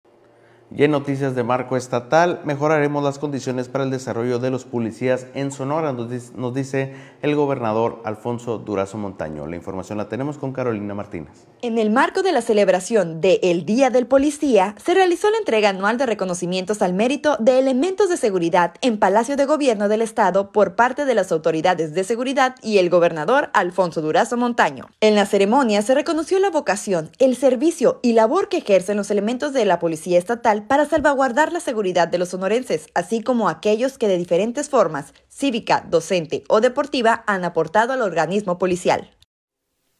Y 0.73 0.85
en 0.85 0.91
noticias 0.91 1.35
de 1.35 1.43
marco 1.43 1.75
estatal, 1.75 2.39
mejoraremos 2.45 3.03
las 3.03 3.19
condiciones 3.19 3.67
para 3.67 3.83
el 3.83 3.91
desarrollo 3.91 4.39
de 4.39 4.51
los 4.51 4.63
policías 4.63 5.27
en 5.33 5.51
Sonora, 5.51 5.91
nos 5.91 6.53
dice 6.53 6.93
el 7.21 7.35
gobernador 7.35 8.01
Alfonso 8.05 8.57
Durazo 8.57 8.97
Montaño. 8.97 9.47
La 9.47 9.57
información 9.57 9.97
la 9.97 10.07
tenemos 10.07 10.37
con 10.37 10.53
Carolina 10.53 10.93
Martínez. 10.93 11.45
En 11.61 11.77
el 11.77 11.91
marco 11.91 12.23
de 12.23 12.31
la 12.31 12.41
celebración 12.41 13.19
de 13.19 13.41
El 13.43 13.65
Día 13.65 13.89
del 13.89 14.07
Policía, 14.07 14.73
se 14.83 14.93
realizó 14.93 15.29
la 15.29 15.39
entrega 15.39 15.69
anual 15.69 15.97
de 15.97 16.05
reconocimientos 16.05 16.81
al 16.81 16.93
mérito 16.93 17.35
de 17.39 17.59
elementos 17.59 18.09
de 18.09 18.15
seguridad 18.15 18.75
en 18.79 18.97
Palacio 18.97 19.35
de 19.35 19.45
Gobierno 19.45 19.89
del 19.89 20.01
Estado 20.01 20.53
por 20.53 20.75
parte 20.75 21.03
de 21.03 21.15
las 21.15 21.33
autoridades 21.33 21.93
de 21.93 22.05
seguridad 22.05 22.55
y 22.63 22.77
el 22.77 22.89
gobernador 22.89 23.49
Alfonso 23.53 24.01
Durazo 24.01 24.37
Montaño. 24.37 24.87
En 25.01 25.15
la 25.15 25.25
ceremonia 25.25 25.81
se 25.81 25.95
reconoció 25.95 26.39
la 26.39 26.49
vocación, 26.49 27.11
el 27.19 27.35
servicio 27.35 27.99
y 28.01 28.13
labor 28.13 28.47
que 28.47 28.59
ejercen 28.59 28.95
los 28.95 29.11
elementos 29.11 29.51
de 29.51 29.65
la 29.65 29.77
Policía 29.77 30.17
Estatal 30.17 30.60
para 30.67 30.85
salvaguardar 30.85 31.51
la 31.51 31.59
seguridad 31.59 32.07
de 32.07 32.17
los 32.17 32.29
sonorenses, 32.29 32.87
así 32.93 33.21
como 33.21 33.49
aquellos 33.49 33.97
que 33.97 34.07
de 34.07 34.17
diferentes 34.17 34.69
formas, 34.69 35.13
cívica, 35.29 35.85
docente 35.89 36.43
o 36.49 36.61
deportiva, 36.61 37.23
han 37.27 37.45
aportado 37.45 37.93
al 37.93 38.01
organismo 38.01 38.57
policial. 38.57 39.15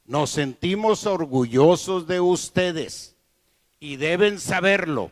Nos 0.04 0.30
sentimos 0.30 1.06
orgullosos 1.06 2.06
de 2.06 2.20
ustedes 2.20 3.16
y 3.78 3.96
deben 3.96 4.38
saberlo. 4.38 5.10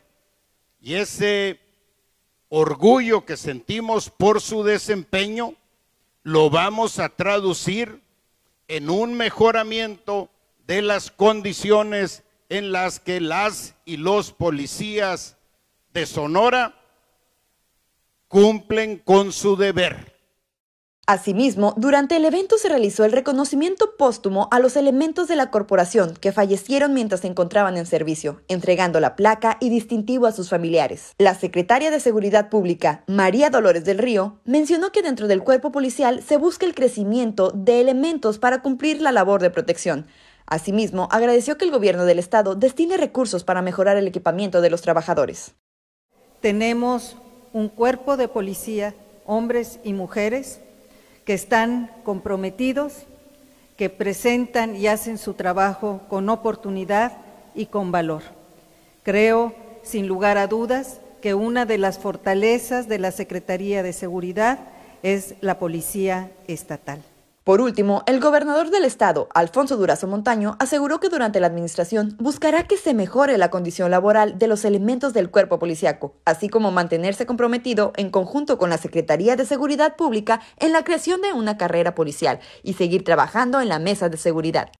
Y 0.80 0.94
ese 0.94 1.60
orgullo 2.48 3.24
que 3.24 3.36
sentimos 3.36 4.10
por 4.10 4.40
su 4.40 4.64
desempeño 4.64 5.54
lo 6.22 6.50
vamos 6.50 6.98
a 6.98 7.08
traducir 7.08 8.02
en 8.68 8.90
un 8.90 9.14
mejoramiento 9.14 10.30
de 10.66 10.82
las 10.82 11.10
condiciones 11.10 12.22
en 12.48 12.72
las 12.72 13.00
que 13.00 13.20
las 13.20 13.74
y 13.84 13.96
los 13.96 14.32
policías 14.32 15.36
de 15.92 16.06
Sonora 16.06 16.74
cumplen 18.28 18.98
con 18.98 19.32
su 19.32 19.56
deber. 19.56 20.10
Asimismo, 21.06 21.74
durante 21.76 22.14
el 22.14 22.24
evento 22.24 22.56
se 22.56 22.68
realizó 22.68 23.04
el 23.04 23.10
reconocimiento 23.10 23.96
póstumo 23.96 24.46
a 24.52 24.60
los 24.60 24.76
elementos 24.76 25.26
de 25.26 25.34
la 25.34 25.50
corporación 25.50 26.14
que 26.14 26.30
fallecieron 26.30 26.94
mientras 26.94 27.22
se 27.22 27.26
encontraban 27.26 27.76
en 27.76 27.86
servicio, 27.86 28.42
entregando 28.46 29.00
la 29.00 29.16
placa 29.16 29.56
y 29.58 29.70
distintivo 29.70 30.26
a 30.26 30.32
sus 30.32 30.48
familiares. 30.48 31.14
La 31.18 31.34
secretaria 31.34 31.90
de 31.90 31.98
Seguridad 31.98 32.48
Pública, 32.48 33.02
María 33.08 33.50
Dolores 33.50 33.84
del 33.84 33.98
Río, 33.98 34.38
mencionó 34.44 34.92
que 34.92 35.02
dentro 35.02 35.26
del 35.26 35.42
cuerpo 35.42 35.72
policial 35.72 36.22
se 36.22 36.36
busca 36.36 36.64
el 36.64 36.76
crecimiento 36.76 37.50
de 37.50 37.80
elementos 37.80 38.38
para 38.38 38.62
cumplir 38.62 39.02
la 39.02 39.10
labor 39.10 39.42
de 39.42 39.50
protección, 39.50 40.06
Asimismo, 40.50 41.08
agradeció 41.12 41.56
que 41.56 41.64
el 41.64 41.70
gobierno 41.70 42.04
del 42.04 42.18
estado 42.18 42.56
destine 42.56 42.96
recursos 42.96 43.44
para 43.44 43.62
mejorar 43.62 43.96
el 43.96 44.08
equipamiento 44.08 44.60
de 44.60 44.68
los 44.68 44.82
trabajadores. 44.82 45.54
Tenemos 46.40 47.16
un 47.52 47.68
cuerpo 47.68 48.16
de 48.16 48.28
policía, 48.28 48.94
hombres 49.26 49.78
y 49.84 49.92
mujeres, 49.92 50.60
que 51.24 51.34
están 51.34 51.90
comprometidos, 52.02 53.04
que 53.76 53.90
presentan 53.90 54.76
y 54.76 54.86
hacen 54.86 55.18
su 55.18 55.34
trabajo 55.34 56.00
con 56.08 56.28
oportunidad 56.28 57.12
y 57.54 57.66
con 57.66 57.92
valor. 57.92 58.22
Creo, 59.02 59.54
sin 59.82 60.06
lugar 60.06 60.38
a 60.38 60.46
dudas, 60.46 61.00
que 61.20 61.34
una 61.34 61.66
de 61.66 61.78
las 61.78 61.98
fortalezas 61.98 62.88
de 62.88 62.98
la 62.98 63.10
Secretaría 63.10 63.82
de 63.82 63.92
Seguridad 63.92 64.58
es 65.02 65.34
la 65.40 65.58
Policía 65.58 66.30
Estatal. 66.46 67.02
Por 67.50 67.60
último, 67.60 68.04
el 68.06 68.20
gobernador 68.20 68.70
del 68.70 68.84
estado, 68.84 69.28
Alfonso 69.34 69.76
Durazo 69.76 70.06
Montaño, 70.06 70.54
aseguró 70.60 71.00
que 71.00 71.08
durante 71.08 71.40
la 71.40 71.48
administración 71.48 72.14
buscará 72.20 72.68
que 72.68 72.76
se 72.76 72.94
mejore 72.94 73.38
la 73.38 73.50
condición 73.50 73.90
laboral 73.90 74.38
de 74.38 74.46
los 74.46 74.64
elementos 74.64 75.12
del 75.14 75.32
cuerpo 75.32 75.58
policiaco, 75.58 76.14
así 76.24 76.48
como 76.48 76.70
mantenerse 76.70 77.26
comprometido 77.26 77.92
en 77.96 78.10
conjunto 78.10 78.56
con 78.56 78.70
la 78.70 78.78
Secretaría 78.78 79.34
de 79.34 79.46
Seguridad 79.46 79.96
Pública 79.96 80.40
en 80.58 80.70
la 80.70 80.84
creación 80.84 81.22
de 81.22 81.32
una 81.32 81.58
carrera 81.58 81.96
policial 81.96 82.38
y 82.62 82.74
seguir 82.74 83.02
trabajando 83.02 83.60
en 83.60 83.68
la 83.68 83.80
mesa 83.80 84.08
de 84.08 84.16
seguridad. 84.16 84.70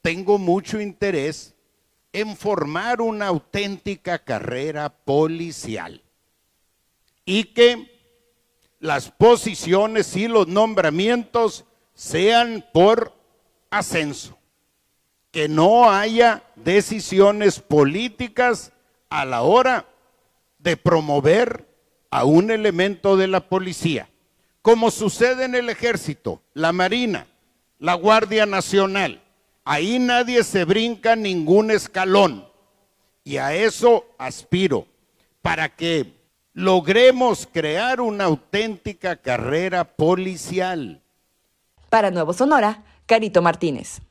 Tengo 0.00 0.38
mucho 0.38 0.80
interés 0.80 1.56
en 2.12 2.36
formar 2.36 3.00
una 3.00 3.26
auténtica 3.26 4.20
carrera 4.20 4.88
policial 4.88 6.00
y 7.24 7.42
que 7.54 7.90
las 8.78 9.10
posiciones 9.10 10.14
y 10.14 10.28
los 10.28 10.46
nombramientos 10.46 11.64
sean 11.94 12.64
por 12.72 13.12
ascenso, 13.70 14.36
que 15.30 15.48
no 15.48 15.90
haya 15.90 16.42
decisiones 16.56 17.60
políticas 17.60 18.72
a 19.08 19.24
la 19.24 19.42
hora 19.42 19.86
de 20.58 20.76
promover 20.76 21.68
a 22.10 22.24
un 22.24 22.50
elemento 22.50 23.16
de 23.16 23.28
la 23.28 23.48
policía, 23.48 24.08
como 24.62 24.90
sucede 24.90 25.44
en 25.44 25.54
el 25.54 25.68
ejército, 25.70 26.42
la 26.52 26.72
marina, 26.72 27.26
la 27.78 27.94
Guardia 27.94 28.46
Nacional. 28.46 29.22
Ahí 29.64 29.98
nadie 29.98 30.44
se 30.44 30.64
brinca 30.64 31.16
ningún 31.16 31.70
escalón. 31.70 32.46
Y 33.24 33.38
a 33.38 33.54
eso 33.54 34.06
aspiro, 34.18 34.86
para 35.42 35.74
que 35.74 36.12
logremos 36.52 37.48
crear 37.50 38.00
una 38.00 38.24
auténtica 38.24 39.16
carrera 39.16 39.84
policial 39.84 41.02
para 41.94 42.10
Nuevo 42.10 42.32
Sonora, 42.32 42.82
Carito 43.06 43.40
Martínez. 43.40 44.03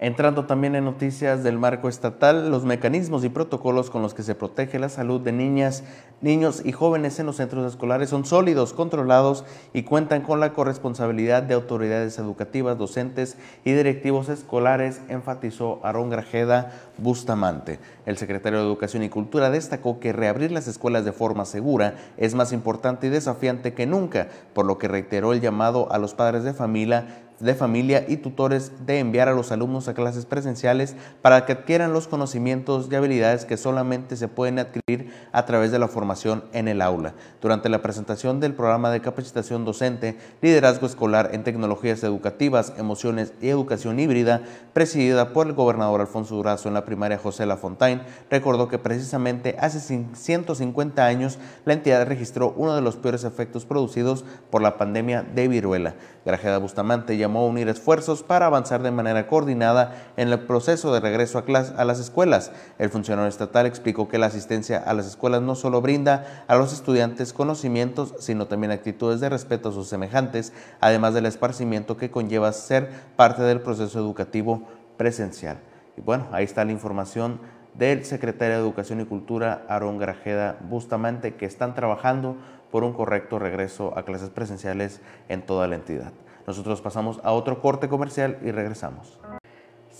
Entrando 0.00 0.44
también 0.44 0.74
en 0.74 0.84
noticias 0.84 1.44
del 1.44 1.56
marco 1.56 1.88
estatal, 1.88 2.50
los 2.50 2.64
mecanismos 2.64 3.24
y 3.24 3.28
protocolos 3.28 3.90
con 3.90 4.02
los 4.02 4.12
que 4.12 4.24
se 4.24 4.34
protege 4.34 4.80
la 4.80 4.88
salud 4.88 5.20
de 5.20 5.30
niñas, 5.30 5.84
niños 6.20 6.62
y 6.64 6.72
jóvenes 6.72 7.20
en 7.20 7.26
los 7.26 7.36
centros 7.36 7.64
escolares 7.70 8.10
son 8.10 8.24
sólidos, 8.24 8.72
controlados 8.72 9.44
y 9.72 9.84
cuentan 9.84 10.22
con 10.22 10.40
la 10.40 10.52
corresponsabilidad 10.52 11.44
de 11.44 11.54
autoridades 11.54 12.18
educativas, 12.18 12.76
docentes 12.76 13.36
y 13.64 13.72
directivos 13.72 14.28
escolares, 14.28 15.00
enfatizó 15.08 15.78
Aarón 15.84 16.10
Grajeda 16.10 16.72
Bustamante. 16.98 17.78
El 18.04 18.18
secretario 18.18 18.58
de 18.58 18.64
Educación 18.64 19.04
y 19.04 19.10
Cultura 19.10 19.50
destacó 19.50 20.00
que 20.00 20.12
reabrir 20.12 20.50
las 20.50 20.66
escuelas 20.66 21.04
de 21.04 21.12
forma 21.12 21.44
segura 21.44 21.94
es 22.16 22.34
más 22.34 22.52
importante 22.52 23.06
y 23.06 23.10
desafiante 23.10 23.74
que 23.74 23.86
nunca, 23.86 24.26
por 24.54 24.66
lo 24.66 24.76
que 24.76 24.88
reiteró 24.88 25.32
el 25.32 25.40
llamado 25.40 25.92
a 25.92 25.98
los 25.98 26.14
padres 26.14 26.42
de 26.42 26.52
familia 26.52 27.23
de 27.40 27.54
familia 27.54 28.04
y 28.08 28.18
tutores 28.18 28.72
de 28.86 28.98
enviar 28.98 29.28
a 29.28 29.34
los 29.34 29.52
alumnos 29.52 29.88
a 29.88 29.94
clases 29.94 30.26
presenciales 30.26 30.96
para 31.22 31.44
que 31.44 31.52
adquieran 31.52 31.92
los 31.92 32.08
conocimientos 32.08 32.88
y 32.90 32.94
habilidades 32.94 33.44
que 33.44 33.56
solamente 33.56 34.16
se 34.16 34.28
pueden 34.28 34.58
adquirir 34.58 35.12
a 35.32 35.44
través 35.44 35.72
de 35.72 35.78
la 35.78 35.88
formación 35.88 36.44
en 36.52 36.68
el 36.68 36.80
aula. 36.80 37.14
Durante 37.40 37.68
la 37.68 37.82
presentación 37.82 38.40
del 38.40 38.54
programa 38.54 38.90
de 38.90 39.00
capacitación 39.00 39.64
docente, 39.64 40.16
liderazgo 40.42 40.86
escolar 40.86 41.30
en 41.32 41.44
tecnologías 41.44 42.02
educativas, 42.04 42.72
emociones 42.78 43.32
y 43.40 43.48
educación 43.48 43.98
híbrida, 43.98 44.42
presidida 44.72 45.32
por 45.32 45.46
el 45.46 45.54
gobernador 45.54 46.00
Alfonso 46.00 46.36
Durazo 46.36 46.68
en 46.68 46.74
la 46.74 46.84
primaria 46.84 47.18
José 47.18 47.46
Lafontaine, 47.46 48.02
recordó 48.30 48.68
que 48.68 48.78
precisamente 48.78 49.56
hace 49.58 49.80
150 49.80 51.04
años 51.04 51.38
la 51.64 51.72
entidad 51.72 52.06
registró 52.06 52.54
uno 52.56 52.74
de 52.74 52.82
los 52.82 52.96
peores 52.96 53.24
efectos 53.24 53.64
producidos 53.64 54.24
por 54.50 54.62
la 54.62 54.76
pandemia 54.76 55.22
de 55.22 55.48
viruela. 55.48 55.94
Grajeda 56.24 56.58
Bustamante 56.58 57.16
llamó 57.24 57.40
a 57.40 57.46
unir 57.46 57.68
esfuerzos 57.68 58.22
para 58.22 58.46
avanzar 58.46 58.82
de 58.82 58.90
manera 58.90 59.26
coordinada 59.26 60.12
en 60.16 60.28
el 60.28 60.40
proceso 60.40 60.92
de 60.92 61.00
regreso 61.00 61.38
a, 61.38 61.80
a 61.80 61.84
las 61.84 61.98
escuelas. 61.98 62.52
El 62.78 62.90
funcionario 62.90 63.28
estatal 63.28 63.66
explicó 63.66 64.08
que 64.08 64.18
la 64.18 64.26
asistencia 64.26 64.78
a 64.78 64.92
las 64.92 65.06
escuelas 65.06 65.42
no 65.42 65.54
solo 65.54 65.80
brinda 65.80 66.44
a 66.46 66.56
los 66.56 66.72
estudiantes 66.72 67.32
conocimientos, 67.32 68.14
sino 68.18 68.46
también 68.46 68.72
actitudes 68.72 69.20
de 69.20 69.30
respeto 69.30 69.70
a 69.70 69.72
sus 69.72 69.88
semejantes, 69.88 70.52
además 70.80 71.14
del 71.14 71.26
esparcimiento 71.26 71.96
que 71.96 72.10
conlleva 72.10 72.52
ser 72.52 72.90
parte 73.16 73.42
del 73.42 73.60
proceso 73.60 73.98
educativo 73.98 74.62
presencial. 74.96 75.58
Y 75.96 76.00
bueno, 76.00 76.26
ahí 76.32 76.44
está 76.44 76.64
la 76.64 76.72
información 76.72 77.40
del 77.74 78.04
secretario 78.04 78.56
de 78.56 78.62
Educación 78.62 79.00
y 79.00 79.04
Cultura, 79.04 79.64
Aarón 79.68 79.98
Grajeda 79.98 80.58
Bustamante, 80.68 81.34
que 81.34 81.46
están 81.46 81.74
trabajando 81.74 82.36
por 82.70 82.84
un 82.84 82.92
correcto 82.92 83.38
regreso 83.38 83.96
a 83.96 84.04
clases 84.04 84.30
presenciales 84.30 85.00
en 85.28 85.42
toda 85.42 85.68
la 85.68 85.76
entidad. 85.76 86.12
Nosotros 86.46 86.80
pasamos 86.80 87.20
a 87.24 87.32
otro 87.32 87.60
corte 87.60 87.88
comercial 87.88 88.38
y 88.42 88.50
regresamos. 88.50 89.18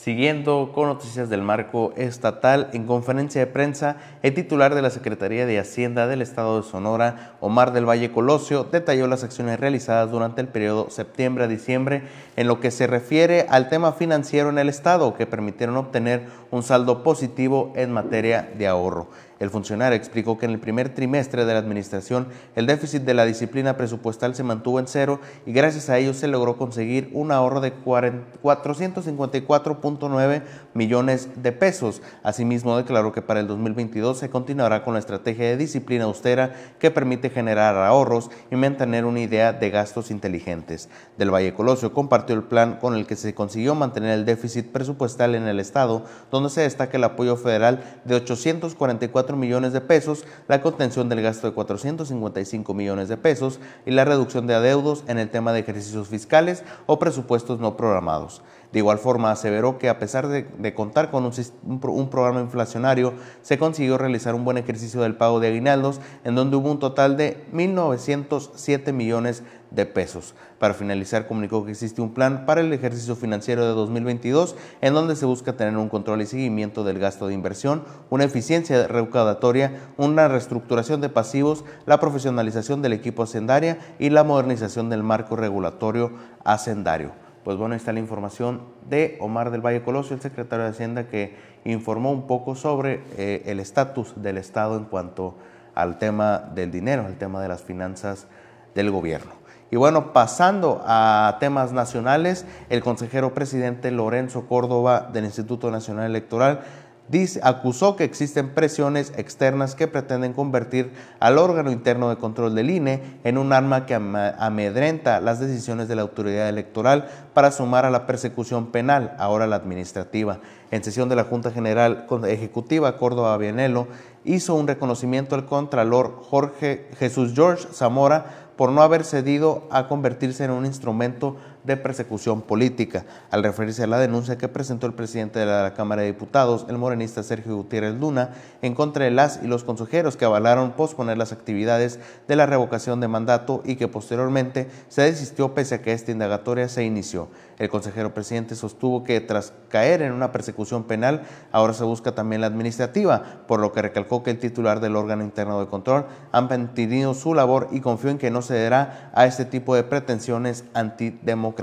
Siguiendo 0.05 0.73
con 0.75 0.89
noticias 0.89 1.31
del 1.31 1.41
marco 1.41 1.95
estatal, 1.97 2.69
en 2.75 2.85
conferencia 2.85 3.41
de 3.41 3.47
prensa, 3.47 3.97
el 4.23 4.35
titular 4.35 4.75
de 4.75 4.83
la 4.83 4.91
Secretaría 4.91 5.47
de 5.47 5.59
Hacienda 5.59 6.07
del 6.07 6.21
Estado 6.21 6.61
de 6.61 6.69
Sonora, 6.69 7.37
Omar 7.41 7.73
del 7.73 7.89
Valle 7.89 8.13
Colosio, 8.13 8.65
detalló 8.65 9.07
las 9.07 9.25
acciones 9.25 9.59
realizadas 9.59 10.11
durante 10.11 10.43
el 10.43 10.49
periodo 10.49 10.91
septiembre 10.91 11.45
a 11.45 11.49
diciembre 11.49 12.03
en 12.37 12.49
lo 12.49 12.61
que 12.61 12.71
se 12.71 12.87
refiere 12.87 13.47
al 13.49 13.71
tema 13.71 13.93
financiero 13.93 14.51
en 14.51 14.59
el 14.59 14.69
Estado, 14.69 15.15
que 15.15 15.27
permitieron 15.27 15.79
obtener 15.79 16.27
un 16.51 16.63
saldo 16.63 17.03
positivo 17.03 17.73
en 17.75 17.91
materia 17.91 18.51
de 18.59 18.67
ahorro. 18.67 19.09
El 19.45 19.51
funcionario 19.51 19.95
explicó 19.95 20.39
que 20.39 20.47
en 20.47 20.53
el 20.53 20.59
primer 20.59 20.95
trimestre 20.95 21.45
de 21.45 21.53
la 21.53 21.59
administración 21.59 22.29
el 22.57 22.65
déficit 22.65 23.03
de 23.03 23.13
la 23.13 23.27
disciplina 23.27 23.77
presupuestal 23.77 24.35
se 24.35 24.43
mantuvo 24.43 24.81
en 24.81 24.87
cero 24.87 25.21
y 25.45 25.53
gracias 25.53 25.91
a 25.91 25.99
ello 25.99 26.15
se 26.15 26.29
logró 26.29 26.57
conseguir 26.57 27.11
un 27.13 27.31
ahorro 27.31 27.61
de 27.61 27.75
454.9 27.85 30.43
millones 30.73 31.29
de 31.37 31.53
pesos. 31.53 32.01
Asimismo 32.23 32.79
declaró 32.79 33.13
que 33.13 33.21
para 33.21 33.41
el 33.41 33.47
2022 33.47 34.17
se 34.17 34.31
continuará 34.31 34.83
con 34.83 34.95
la 34.95 35.01
estrategia 35.01 35.45
de 35.45 35.59
disciplina 35.59 36.05
austera 36.05 36.55
que 36.79 36.91
permite 36.91 37.29
generar 37.29 37.77
ahorros 37.77 38.31
y 38.51 38.57
mantener 38.57 39.05
una 39.05 39.21
idea 39.21 39.53
de 39.53 39.69
gastos 39.69 40.11
inteligentes. 40.11 40.89
Del 41.19 41.35
Valle 41.35 41.53
Colosio 41.53 41.93
compartió 41.93 42.35
el 42.35 42.45
plan 42.45 42.79
con 42.81 42.95
el 42.95 43.07
que 43.07 43.17
se 43.17 43.35
consiguió 43.35 43.75
mantener 43.75 44.13
el 44.13 44.25
déficit 44.25 44.73
presupuestal 44.73 45.35
en 45.35 45.49
el 45.49 45.61
Estado, 45.61 46.07
donde 46.31 46.49
se 46.49 46.63
destaca 46.63 46.97
el 46.97 47.05
apoyo 47.05 47.37
federal 47.37 47.85
de 48.07 48.15
844 48.15 49.34
millones 49.37 49.73
de 49.73 49.81
pesos, 49.81 50.25
la 50.49 50.61
contención 50.61 51.09
del 51.09 51.23
gasto 51.23 51.47
de 51.47 51.55
455 51.55 52.75
millones 52.75 53.09
de 53.09 53.17
pesos 53.17 53.61
y 53.87 53.91
la 53.91 54.05
reducción 54.05 54.47
de 54.47 54.55
adeudos 54.55 55.05
en 55.09 55.19
el 55.19 55.31
tema 55.31 55.53
de 55.53 55.61
ejercicios 55.61 56.09
fiscales 56.09 56.63
o 56.87 56.99
presupuestos 56.99 57.61
no 57.61 57.77
programados. 57.77 58.43
De 58.75 58.81
igual 58.81 58.99
forma, 58.99 59.31
aseveró 59.31 59.79
que 59.79 59.89
a 59.89 60.01
pesar 60.01 60.27
de, 60.27 60.75
contar 60.75 61.13
con 61.13 61.25
un, 61.25 62.11
programa 62.11 62.41
inflacionario, 62.41 63.15
se 63.41 63.57
consiguió 63.57 63.99
realizar 63.99 64.35
un 64.35 64.45
buen 64.45 64.59
ejercicio 64.59 65.01
del 65.03 65.15
pago 65.15 65.39
de 65.39 65.47
aguinaldos, 65.47 66.01
en 66.25 66.35
donde 66.35 66.57
hubo 66.57 66.73
un 66.73 66.81
total 66.81 67.17
de 67.17 67.45
1.907 67.53 68.93
millones 68.93 69.45
pesos. 69.75 70.35
Para 70.61 70.75
finalizar, 70.75 71.27
comunicó 71.27 71.65
que 71.65 71.73
existe 71.73 72.01
un 72.01 72.15
plan 72.15 72.47
para 72.47 72.61
el 72.61 72.73
ejercicio 72.73 73.17
financiero 73.17 73.67
de 73.67 73.73
2022, 73.73 74.55
en 74.81 74.95
donde 74.95 75.17
se 75.17 75.27
busca 75.27 75.55
tener 75.55 75.77
un 75.77 75.89
control 75.89 76.23
y 76.23 76.27
seguimiento 76.27 76.85
del 76.85 77.01
gasto 77.01 77.27
de 77.27 77.35
inversión, 77.35 77.83
una 78.11 78.25
eficiencia 78.25 78.87
recaudatoria, 78.87 79.73
una 79.97 80.29
reestructuración 80.29 81.01
de 81.01 81.09
pasivos, 81.09 81.65
la 81.87 81.99
profesionalización 81.99 82.81
del 82.81 82.93
equipo 82.93 83.25
hacendaria 83.25 83.79
y 83.99 84.11
la 84.11 84.23
modernización 84.23 84.89
del 84.89 85.03
marco 85.03 85.35
regulatorio 85.35 86.13
hacendario. 86.45 87.11
Pues 87.45 87.59
bueno, 87.59 87.75
ahí 87.75 87.79
está 87.79 87.93
la 87.93 88.01
información 88.01 88.63
de 88.89 89.19
Omar 89.21 89.51
del 89.51 89.61
Valle 89.61 89.83
Colosio, 89.83 90.17
el 90.17 90.23
secretario 90.23 90.65
de 90.65 90.71
Hacienda, 90.71 91.09
que 91.09 91.37
informó 91.65 92.11
un 92.11 92.27
poco 92.27 92.55
sobre 92.55 93.03
eh, 93.19 93.43
el 93.45 93.61
estatus 93.61 94.15
del 94.17 94.39
Estado 94.39 94.79
en 94.79 94.85
cuanto 94.85 95.37
al 95.75 95.99
tema 95.99 96.39
del 96.39 96.71
dinero, 96.71 97.05
al 97.05 97.19
tema 97.19 97.43
de 97.43 97.49
las 97.49 97.63
finanzas 97.63 98.29
del 98.75 98.91
gobierno. 98.91 99.44
Y 99.71 99.77
bueno, 99.77 100.13
pasando 100.13 100.83
a 100.85 101.37
temas 101.41 101.73
nacionales, 101.73 102.47
el 102.69 102.83
consejero 102.83 103.35
presidente 103.35 103.91
Lorenzo 103.91 104.47
Córdoba 104.47 105.09
del 105.13 105.25
Instituto 105.25 105.71
Nacional 105.71 106.07
Electoral 106.07 106.61
dice, 107.09 107.41
acusó 107.43 107.97
que 107.97 108.05
existen 108.05 108.51
presiones 108.51 109.13
externas 109.17 109.75
que 109.75 109.89
pretenden 109.89 110.33
convertir 110.33 110.93
al 111.21 111.39
órgano 111.39 111.71
interno 111.71 112.09
de 112.09 112.17
control 112.17 112.55
del 112.55 112.71
INE 112.71 113.19
en 113.25 113.37
un 113.37 113.53
arma 113.53 113.87
que 113.87 113.95
amedrenta 113.95 115.21
las 115.21 115.41
decisiones 115.41 115.89
de 115.89 115.97
la 115.97 116.03
autoridad 116.03 116.49
electoral 116.49 117.09
para 117.35 117.51
sumar 117.51 117.85
a 117.85 117.91
la 117.91 118.07
persecución 118.07 118.69
penal, 118.69 119.15
ahora 119.19 119.47
la 119.47 119.57
administrativa. 119.57 120.39
En 120.71 120.83
sesión 120.83 121.09
de 121.09 121.17
la 121.17 121.25
Junta 121.25 121.51
General 121.51 122.07
Ejecutiva, 122.27 122.97
Córdoba 122.97 123.37
Bienelo 123.37 123.87
hizo 124.25 124.55
un 124.55 124.67
reconocimiento 124.67 125.35
al 125.35 125.45
Contralor 125.45 126.23
Jorge 126.23 126.89
Jesús 126.99 127.33
George 127.35 127.69
Zamora 127.73 128.44
por 128.57 128.71
no 128.71 128.83
haber 128.83 129.05
cedido 129.05 129.65
a 129.71 129.89
convertirse 129.89 130.45
en 130.45 130.51
un 130.51 130.67
instrumento 130.67 131.37
de 131.65 131.77
persecución 131.77 132.43
política. 132.43 133.05
Al 133.31 133.43
referirse 133.43 133.83
a 133.83 133.87
la 133.87 133.99
denuncia 133.99 134.39
que 134.39 134.49
presentó 134.49 134.87
el 134.87 134.93
presidente 134.93 135.39
de 135.39 135.47
la 135.47 135.75
Cámara 135.75 136.03
de 136.03 136.09
Diputados, 136.09 136.67
el 136.69 136.79
morenista 136.79 137.23
Sergio 137.23 137.57
Gutiérrez 137.57 137.95
Luna, 137.95 138.31
en 138.63 138.75
contra 138.75 139.05
de 139.05 139.11
las 139.11 139.41
y 139.43 139.47
los 139.47 139.65
consejeros 139.65 140.17
que 140.17 140.27
avalaron 140.27 140.73
posponer 140.73 141.17
las 141.17 141.33
actividades 141.33 141.99
de 142.29 142.37
la 142.37 142.47
revocación 142.47 143.01
de 143.01 143.09
mandato 143.09 143.63
y 143.65 143.77
que 143.77 143.89
posteriormente 143.89 144.69
se 144.89 145.03
desistió 145.03 145.55
pese 145.55 145.77
a 145.77 145.83
que 145.83 145.93
esta 145.93 146.13
indagatoria 146.13 146.69
se 146.69 146.85
inició. 146.85 147.29
El 147.59 147.71
consejero 147.71 148.13
presidente 148.13 148.57
sostuvo 148.57 149.05
que 149.05 149.21
tras 149.21 149.53
caer 149.69 150.03
en 150.03 150.13
una 150.13 150.33
persecución 150.33 150.85
penal, 150.85 151.23
ahora 151.53 151.73
se 151.73 151.85
busca 151.85 152.13
también 152.13 152.41
la 152.41 152.49
administrativa, 152.49 153.23
por 153.47 153.61
lo 153.61 153.73
que 153.73 153.83
recalcó 153.83 154.23
que 154.23 154.33
el 154.33 154.39
titular 154.39 154.81
del 154.81 154.97
órgano 154.97 155.23
interno 155.23 155.61
de 155.61 155.67
control 155.67 156.07
ha 156.33 156.41
mantenido 156.41 157.15
su 157.15 157.33
labor 157.33 157.69
y 157.73 157.81
confió 157.81 158.11
en 158.11 158.19
que 158.19 158.31
no 158.31 158.43
cederá 158.43 159.11
a 159.15 159.27
este 159.27 159.45
tipo 159.45 159.75
de 159.75 159.85
pretensiones 159.85 160.65
antidemocráticas 160.75 161.54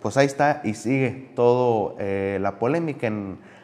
pues 0.00 0.16
ahí 0.16 0.26
está 0.26 0.60
y 0.62 0.74
sigue 0.74 1.30
toda 1.34 1.94
eh, 1.98 2.38
la 2.40 2.58
polémica 2.58 3.10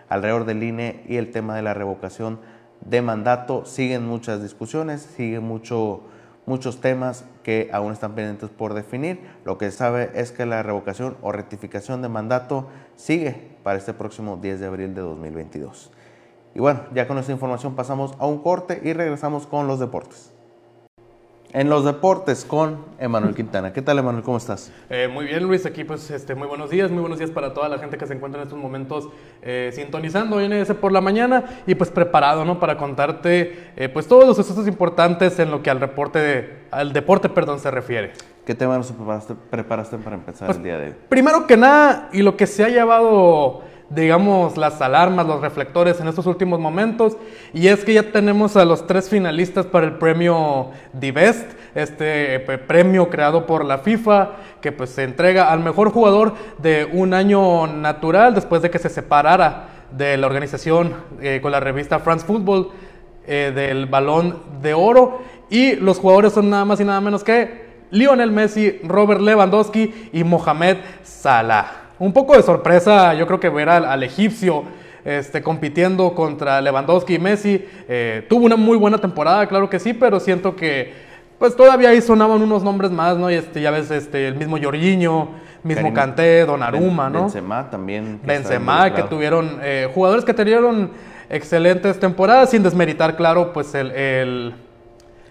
alrededor 0.09 0.45
del 0.45 0.63
INE 0.63 1.05
y 1.09 1.17
el 1.17 1.31
tema 1.31 1.55
de 1.55 1.63
la 1.63 1.75
revocación 1.75 2.41
de 2.81 3.01
mandato. 3.03 3.65
Siguen 3.65 4.07
muchas 4.07 4.43
discusiones, 4.43 5.03
siguen 5.03 5.45
mucho, 5.45 6.03
muchos 6.47 6.81
temas 6.81 7.25
que 7.43 7.71
aún 7.73 7.93
están 7.93 8.15
pendientes 8.15 8.51
por 8.51 8.75
definir. 8.75 9.21
Lo 9.45 9.57
que 9.57 9.71
se 9.71 9.77
sabe 9.77 10.11
es 10.15 10.33
que 10.33 10.47
la 10.47 10.63
revocación 10.63 11.17
o 11.23 11.33
rectificación 11.33 12.03
de 12.03 12.09
mandato 12.09 12.67
sigue 12.97 13.57
para 13.63 13.79
este 13.79 13.95
próximo 13.95 14.39
10 14.39 14.61
de 14.61 14.67
abril 14.67 14.95
de 14.95 15.03
2022. 15.03 15.93
Y 16.55 16.61
bueno, 16.61 16.81
ya 16.93 17.07
con 17.07 17.19
esta 17.19 17.33
información 17.33 17.77
pasamos 17.77 18.15
a 18.19 18.27
un 18.27 18.43
corte 18.43 18.81
y 18.83 18.93
regresamos 18.93 19.47
con 19.47 19.67
los 19.67 19.79
deportes 19.79 20.32
en 21.53 21.69
los 21.69 21.85
deportes 21.85 22.45
con 22.45 22.79
Emanuel 22.99 23.35
Quintana. 23.35 23.73
¿Qué 23.73 23.83
tal, 23.83 23.99
Emanuel? 23.99 24.25
¿Cómo 24.25 24.39
estás? 24.39 24.73
Eh, 24.89 25.09
muy 25.13 25.27
bien, 25.27 25.43
Luis. 25.43 25.67
Aquí, 25.67 25.85
pues, 25.85 26.11
este, 26.11 26.35
muy 26.35 26.49
buenos 26.49 26.71
días. 26.71 26.91
Muy 26.91 27.01
buenos 27.01 27.19
días 27.19 27.31
para 27.31 27.53
toda 27.53 27.69
la 27.69 27.79
gente 27.79 27.99
que 27.99 28.07
se 28.07 28.15
encuentra 28.15 28.41
en 28.41 28.49
estos 28.49 28.59
momentos 28.59 29.09
eh, 29.43 29.71
sintonizando 29.75 30.41
NS 30.41 30.75
por 30.75 30.93
la 30.93 31.01
mañana 31.01 31.45
y, 31.67 31.75
pues, 31.75 31.91
preparado, 31.91 32.45
¿no? 32.45 32.59
Para 32.59 32.79
contarte, 32.79 33.71
eh, 33.77 33.89
pues, 33.89 34.07
todos 34.07 34.27
los 34.27 34.37
sucesos 34.37 34.67
importantes 34.67 35.39
en 35.39 35.51
lo 35.51 35.63
que 35.63 35.71
al 35.71 35.81
reporte, 35.81 36.63
al 36.71 36.93
deporte, 36.93 37.29
perdón, 37.29 37.61
se 37.61 37.71
refiere. 37.71 38.13
¿Qué 38.47 38.55
tema 38.55 38.77
nos 38.77 38.91
preparaste, 38.91 39.35
preparaste 39.51 39.99
para 39.99 40.17
empezar 40.17 40.47
pues, 40.47 40.59
el 40.59 40.65
día 40.65 40.79
de 40.79 40.87
hoy? 40.87 40.95
Primero 41.09 41.47
que 41.47 41.57
nada, 41.57 42.09
y 42.13 42.23
lo 42.23 42.37
que 42.37 42.47
se 42.47 42.65
ha 42.65 42.69
llevado 42.69 43.62
digamos, 43.95 44.57
las 44.57 44.81
alarmas, 44.81 45.27
los 45.27 45.41
reflectores 45.41 46.01
en 46.01 46.09
estos 46.09 46.27
últimos 46.27 46.59
momentos. 46.61 47.17
Y 47.53 47.69
es 47.69 47.85
que 47.85 47.95
ya 47.95 48.11
tenemos 48.11 48.57
a 48.57 48.65
los 48.65 48.87
tres 48.87 49.09
finalistas 49.09 49.67
para 49.67 49.87
el 49.87 49.95
premio 49.95 50.71
Divest, 50.93 51.51
este 51.75 52.37
eh, 52.37 52.59
premio 52.59 53.11
creado 53.11 53.47
por 53.47 53.65
la 53.65 53.79
FIFA, 53.79 54.31
que 54.61 54.73
pues 54.73 54.91
se 54.91 55.05
entrega 55.05 55.53
al 55.53 55.61
mejor 55.61 55.91
jugador 55.91 56.35
de 56.59 56.89
un 56.93 57.15
año 57.15 57.67
natural 57.67 58.35
después 58.35 58.63
de 58.63 58.71
que 58.71 58.79
se 58.79 58.89
separara 58.89 59.69
de 59.91 60.17
la 60.17 60.27
organización 60.27 60.95
eh, 61.21 61.41
con 61.43 61.53
la 61.53 61.61
revista 61.61 61.99
France 61.99 62.25
Football 62.27 62.71
eh, 63.27 63.53
del 63.55 63.87
balón 63.87 64.39
de 64.63 64.75
oro. 64.75 65.23
Y 65.51 65.77
los 65.77 65.99
jugadores 65.99 66.33
son 66.33 66.49
nada 66.49 66.65
más 66.65 66.81
y 66.81 66.85
nada 66.85 67.01
menos 67.01 67.23
que 67.23 67.73
Lionel 67.91 68.31
Messi, 68.31 68.81
Robert 68.85 69.21
Lewandowski 69.21 70.09
y 70.15 70.25
Mohamed 70.25 70.79
Salah. 71.03 71.82
Un 72.03 72.13
poco 72.13 72.37
de 72.37 72.43
sorpresa, 72.43 73.15
yo 73.15 73.29
creo 73.29 73.39
que 73.39 73.49
ver 73.49 73.69
al, 73.69 74.03
egipcio 74.03 74.65
este, 75.05 75.41
compitiendo 75.41 76.17
contra 76.17 76.61
Lewandowski 76.61 77.15
y 77.15 77.19
Messi. 77.21 77.65
Eh, 77.89 78.27
tuvo 78.29 78.47
una 78.47 78.57
muy 78.57 78.77
buena 78.77 78.99
temporada, 78.99 79.47
claro 79.47 79.71
que 79.71 79.79
sí, 79.79 79.93
pero 79.93 80.19
siento 80.19 80.57
que 80.57 80.93
pues 81.39 81.55
todavía 81.55 81.91
ahí 81.91 82.03
sonaban 82.03 82.43
unos 82.43 82.65
nombres 82.65 82.91
más, 82.91 83.17
¿no? 83.17 83.31
Y 83.31 83.35
este, 83.35 83.61
ya 83.63 83.71
ves, 83.71 83.89
este, 83.93 84.27
el 84.27 84.35
mismo 84.35 84.59
Jorginho, 84.61 85.29
mismo 85.63 85.95
Kanté, 85.95 86.45
Donnarumma, 86.45 87.09
¿no? 87.09 87.21
Benzema 87.21 87.71
también. 87.71 88.19
Benzema, 88.25 88.93
que 88.93 89.05
tuvieron 89.05 89.61
eh, 89.63 89.89
jugadores 89.95 90.25
que 90.25 90.35
tuvieron 90.35 90.91
excelentes 91.31 92.01
temporadas, 92.01 92.51
sin 92.51 92.65
desmeritar, 92.65 93.15
claro, 93.15 93.53
pues 93.53 93.77
el... 93.77 94.55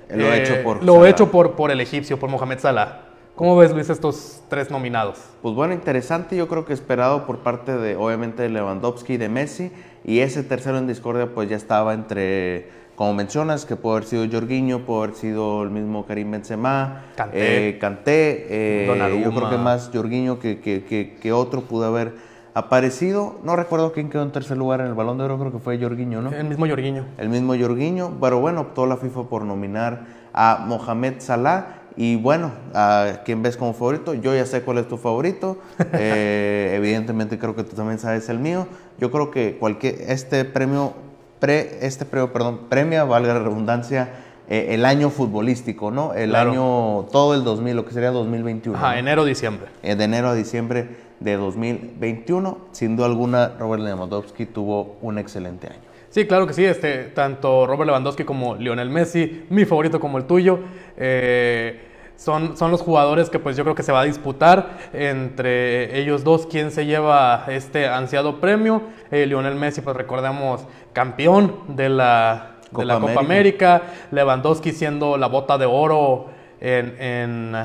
lo 0.09 0.33
hecho 0.33 0.53
eh, 0.53 0.61
por 0.63 0.81
Lo 0.81 1.05
hecho 1.05 1.29
por, 1.29 1.51
por 1.51 1.69
el 1.69 1.81
egipcio, 1.81 2.17
por 2.17 2.29
Mohamed 2.29 2.59
Salah. 2.59 3.10
¿Cómo 3.41 3.57
ves, 3.57 3.73
Luis, 3.73 3.89
estos 3.89 4.43
tres 4.49 4.69
nominados? 4.69 5.17
Pues 5.41 5.55
bueno, 5.55 5.73
interesante, 5.73 6.37
yo 6.37 6.47
creo 6.47 6.63
que 6.63 6.73
esperado 6.73 7.25
por 7.25 7.39
parte 7.39 7.75
de, 7.75 7.95
obviamente, 7.95 8.43
de 8.43 8.49
Lewandowski 8.49 9.13
y 9.13 9.17
de 9.17 9.29
Messi, 9.29 9.71
y 10.03 10.19
ese 10.19 10.43
tercero 10.43 10.77
en 10.77 10.85
discordia 10.85 11.33
pues 11.33 11.49
ya 11.49 11.55
estaba 11.55 11.95
entre, 11.95 12.69
como 12.95 13.15
mencionas, 13.15 13.65
que 13.65 13.75
puede 13.75 13.97
haber 13.97 14.07
sido 14.07 14.27
Jorginho, 14.31 14.85
puede 14.85 15.05
haber 15.05 15.15
sido 15.15 15.63
el 15.63 15.71
mismo 15.71 16.05
Karim 16.05 16.29
Benzema, 16.29 17.05
Kanté, 17.15 17.69
eh, 17.69 17.79
Kanté 17.79 18.45
eh, 18.47 19.21
yo 19.23 19.33
creo 19.33 19.49
que 19.49 19.57
más 19.57 19.89
Jorginho 19.91 20.37
que, 20.37 20.59
que, 20.59 21.17
que, 21.19 21.33
otro 21.33 21.61
pudo 21.61 21.85
haber 21.85 22.13
aparecido. 22.53 23.39
No 23.43 23.55
recuerdo 23.55 23.91
quién 23.91 24.11
quedó 24.11 24.21
en 24.21 24.31
tercer 24.31 24.55
lugar 24.55 24.81
en 24.81 24.85
el 24.85 24.93
Balón 24.93 25.17
de 25.17 25.23
Oro, 25.23 25.39
creo 25.39 25.51
que 25.51 25.57
fue 25.57 25.79
Jorginho, 25.79 26.21
¿no? 26.21 26.31
El 26.31 26.45
mismo 26.45 26.67
Jorginho. 26.67 27.05
El 27.17 27.29
mismo 27.29 27.55
Jorginho, 27.59 28.19
pero 28.21 28.39
bueno, 28.39 28.61
optó 28.61 28.85
la 28.85 28.97
FIFA 28.97 29.23
por 29.23 29.45
nominar 29.45 30.21
a 30.31 30.63
Mohamed 30.67 31.15
Salah 31.17 31.80
y 31.97 32.15
bueno, 32.15 32.51
¿a 32.73 33.21
quién 33.25 33.43
ves 33.43 33.57
como 33.57 33.73
favorito? 33.73 34.13
Yo 34.13 34.33
ya 34.33 34.45
sé 34.45 34.61
cuál 34.61 34.77
es 34.77 34.87
tu 34.87 34.97
favorito. 34.97 35.57
Eh, 35.93 36.73
evidentemente 36.75 37.37
creo 37.37 37.55
que 37.55 37.63
tú 37.63 37.75
también 37.75 37.99
sabes 37.99 38.29
el 38.29 38.39
mío. 38.39 38.67
Yo 38.97 39.11
creo 39.11 39.29
que 39.29 39.57
cualquier 39.57 39.95
este 40.07 40.45
premio, 40.45 40.93
pre, 41.39 41.85
este 41.85 42.05
premio, 42.05 42.31
perdón, 42.31 42.61
premia, 42.69 43.03
valga 43.03 43.33
la 43.33 43.39
redundancia, 43.39 44.09
eh, 44.47 44.73
el 44.73 44.85
año 44.85 45.09
futbolístico, 45.09 45.91
¿no? 45.91 46.13
El 46.13 46.35
año, 46.35 47.07
todo 47.11 47.35
el 47.35 47.43
2000, 47.43 47.75
lo 47.75 47.85
que 47.85 47.93
sería 47.93 48.11
2021. 48.11 48.77
Ajá, 48.77 48.97
enero, 48.97 49.25
diciembre. 49.25 49.67
Eh, 49.83 49.95
de 49.95 50.03
enero 50.03 50.29
a 50.29 50.33
diciembre 50.33 50.87
de 51.19 51.35
2021. 51.35 52.57
Sin 52.71 52.95
duda 52.95 53.07
alguna, 53.07 53.53
Robert 53.59 53.83
Lewandowski 53.83 54.45
tuvo 54.45 54.97
un 55.01 55.17
excelente 55.17 55.67
año. 55.67 55.90
Sí, 56.11 56.25
claro 56.25 56.45
que 56.45 56.53
sí. 56.53 56.65
Este, 56.65 57.05
tanto 57.05 57.65
Robert 57.65 57.87
Lewandowski 57.87 58.25
como 58.25 58.55
Lionel 58.55 58.89
Messi, 58.89 59.45
mi 59.49 59.63
favorito 59.63 59.99
como 59.99 60.17
el 60.17 60.25
tuyo, 60.25 60.59
eh, 60.97 61.87
son, 62.17 62.57
son 62.57 62.69
los 62.69 62.81
jugadores 62.81 63.29
que 63.29 63.39
pues 63.39 63.55
yo 63.55 63.63
creo 63.63 63.75
que 63.75 63.81
se 63.81 63.93
va 63.93 64.01
a 64.01 64.03
disputar 64.03 64.77
entre 64.93 65.97
ellos 65.97 66.23
dos 66.23 66.45
quién 66.45 66.69
se 66.69 66.85
lleva 66.85 67.45
este 67.47 67.87
ansiado 67.87 68.41
premio. 68.41 68.83
Eh, 69.09 69.25
Lionel 69.25 69.55
Messi, 69.55 69.79
pues 69.79 69.95
recordemos, 69.95 70.67
campeón 70.91 71.55
de 71.69 71.87
la 71.87 72.57
Copa, 72.73 72.81
de 72.81 72.85
la 72.85 72.99
Copa 72.99 73.19
América. 73.21 73.81
Lewandowski 74.11 74.73
siendo 74.73 75.15
la 75.15 75.27
bota 75.27 75.57
de 75.57 75.65
oro 75.65 76.25
en, 76.59 77.55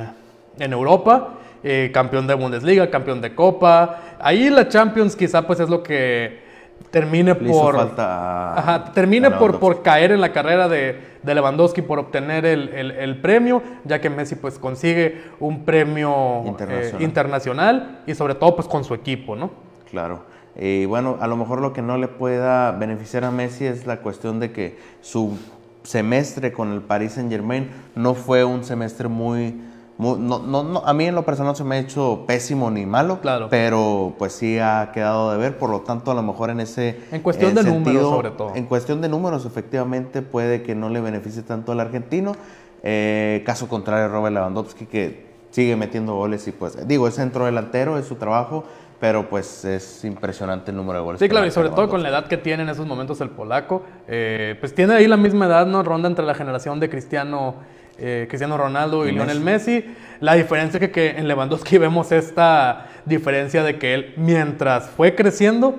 en, 0.57 0.73
Europa. 0.73 1.35
Eh, 1.65 1.91
campeón 1.93 2.29
de 2.29 2.35
Bundesliga, 2.35 2.89
campeón 2.91 3.21
de 3.21 3.35
Copa. 3.35 4.03
Ahí 4.21 4.51
la 4.51 4.69
Champions 4.69 5.17
quizá 5.17 5.45
pues 5.45 5.59
es 5.59 5.69
lo 5.69 5.83
que 5.83 6.46
termine 6.91 7.35
por 7.35 7.95
termine 8.95 9.31
por, 9.33 9.59
por 9.59 9.83
caer 9.83 10.13
en 10.13 10.21
la 10.21 10.33
carrera 10.33 10.69
de, 10.69 10.99
de 11.23 11.35
Lewandowski 11.35 11.83
por 11.83 11.99
obtener 11.99 12.47
el, 12.47 12.69
el, 12.71 13.21
premio, 13.21 13.63
ya 13.85 14.01
que 14.01 14.09
Messi 14.09 14.37
pues 14.37 14.59
consigue 14.59 15.23
un 15.41 15.65
premio 15.65 16.45
eh, 16.61 16.95
internacional. 17.01 18.01
y 18.07 18.15
sobre 18.15 18.35
todo 18.35 18.57
pues 18.57 18.69
con 18.69 18.85
su 18.85 18.95
equipo, 18.95 19.37
¿no? 19.37 19.51
Claro. 19.91 20.25
Y 20.59 20.87
bueno, 20.87 21.19
a 21.21 21.27
lo 21.27 21.37
mejor 21.37 21.61
lo 21.61 21.73
que 21.73 21.83
no 21.83 21.99
le 21.99 22.09
pueda 22.09 22.73
beneficiar 22.73 23.25
a 23.25 23.31
Messi 23.31 23.67
es 23.67 23.87
la 23.87 23.99
cuestión 23.99 24.41
de 24.41 24.53
que 24.53 24.79
su 25.03 25.37
semestre 25.83 26.53
con 26.53 26.73
el 26.73 26.81
Paris 26.81 27.13
Saint 27.13 27.31
Germain 27.31 27.71
no 27.95 28.15
fue 28.15 28.45
un 28.45 28.65
semestre 28.65 29.09
muy 29.09 29.61
no, 29.99 30.19
no, 30.19 30.83
a 30.85 30.93
mí 30.93 31.07
en 31.07 31.15
lo 31.15 31.25
personal 31.25 31.57
se 31.57 31.65
me 31.65 31.77
ha 31.77 31.79
hecho 31.79 32.25
pésimo 32.27 32.71
ni 32.71 32.85
malo, 32.85 33.21
claro. 33.21 33.49
pero 33.49 34.15
pues 34.19 34.33
sí 34.33 34.59
ha 34.59 34.91
quedado 34.93 35.33
de 35.33 35.39
ver, 35.39 35.57
por 35.57 35.71
lo 35.71 35.81
tanto 35.81 36.11
a 36.11 36.15
lo 36.15 36.23
mejor 36.23 36.51
en 36.51 36.61
ese 36.61 37.01
En 37.13 37.23
cuestión 37.23 37.55
de 37.55 37.65
números 37.65 38.03
sobre 38.03 38.31
todo. 38.31 38.55
En 38.55 38.67
cuestión 38.67 39.01
de 39.01 39.09
números 39.09 39.47
efectivamente 39.47 40.21
puede 40.21 40.63
que 40.63 40.75
no 40.75 40.91
le 40.91 41.01
beneficie 41.01 41.43
tanto 41.43 41.73
al 41.73 41.81
argentino, 41.81 42.37
eh, 42.83 43.43
caso 43.47 43.69
contrario 43.69 44.09
Robert 44.09 44.35
Lewandowski 44.35 44.85
que 44.85 45.27
sigue 45.51 45.77
metiendo 45.77 46.15
goles 46.15 46.47
y 46.47 46.53
pues 46.53 46.87
digo, 46.87 47.09
es 47.09 47.15
centro 47.15 47.47
delantero, 47.47 47.99
es 47.99 48.05
su 48.05 48.17
trabajo, 48.17 48.65
pero 49.01 49.31
pues 49.31 49.65
es 49.65 50.05
impresionante 50.05 50.71
el 50.71 50.77
número 50.77 50.99
de 50.99 51.05
goles. 51.05 51.21
Sí, 51.21 51.29
claro, 51.29 51.47
y 51.47 51.51
sobre 51.51 51.71
todo 51.71 51.89
con 51.89 52.03
la 52.03 52.11
edad 52.11 52.27
que 52.27 52.37
tiene 52.37 52.65
en 52.65 52.69
esos 52.69 52.87
momentos 52.87 53.21
el 53.23 53.31
polaco, 53.31 53.83
eh, 54.09 54.57
pues 54.61 54.75
tiene 54.75 54.95
ahí 54.95 55.07
la 55.07 55.17
misma 55.17 55.47
edad, 55.47 55.67
¿no? 55.67 55.83
Ronda 55.83 56.09
entre 56.09 56.27
la 56.27 56.35
generación 56.35 56.81
de 56.81 56.91
Cristiano 56.91 57.55
eh, 57.99 58.27
Cristiano 58.29 58.57
Ronaldo 58.57 59.07
y, 59.07 59.13
Lionel 59.13 59.41
Messi. 59.41 59.85
La 60.21 60.35
diferencia 60.35 60.81
es 60.81 60.91
que, 60.91 61.11
en 61.11 61.29
Lewandowski 61.29 61.79
vemos 61.79 62.13
esta 62.13 62.89
diferencia 63.05 63.63
de 63.63 63.79
que 63.79 63.95
él, 63.95 64.15
mientras 64.17 64.89
fue 64.91 65.15
creciendo, 65.15 65.75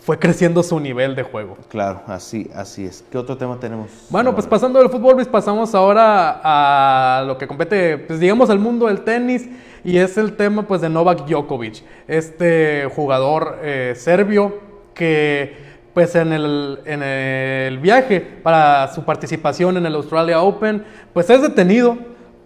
fue 0.00 0.18
creciendo 0.18 0.62
su 0.62 0.78
nivel 0.78 1.16
de 1.16 1.24
juego. 1.24 1.56
Claro, 1.68 2.02
así, 2.06 2.48
así 2.54 2.84
es. 2.84 3.04
¿Qué 3.10 3.18
otro 3.18 3.36
tema 3.36 3.58
tenemos? 3.58 3.90
Bueno, 4.08 4.34
pues 4.34 4.46
pasando 4.46 4.78
del 4.78 4.88
fútbol, 4.88 5.16
pues 5.16 5.26
pasamos 5.26 5.74
ahora 5.74 6.40
a 6.44 7.24
lo 7.24 7.36
que 7.36 7.48
compete, 7.48 7.98
pues 7.98 8.20
digamos, 8.20 8.48
al 8.50 8.60
mundo 8.60 8.86
del 8.86 9.00
tenis. 9.00 9.48
Y 9.82 9.98
es 9.98 10.16
el 10.16 10.36
tema 10.36 10.62
pues 10.62 10.80
de 10.80 10.88
Novak 10.88 11.26
Djokovic, 11.26 11.84
este 12.08 12.88
jugador 12.94 13.58
eh, 13.62 13.94
serbio 13.96 14.58
que 14.94 15.65
pues 15.96 16.14
en 16.14 16.30
el, 16.30 16.80
en 16.84 17.02
el 17.02 17.78
viaje 17.78 18.20
para 18.20 18.92
su 18.92 19.02
participación 19.04 19.78
en 19.78 19.86
el 19.86 19.94
Australia 19.94 20.42
Open, 20.42 20.84
pues 21.14 21.30
es 21.30 21.40
detenido 21.40 21.96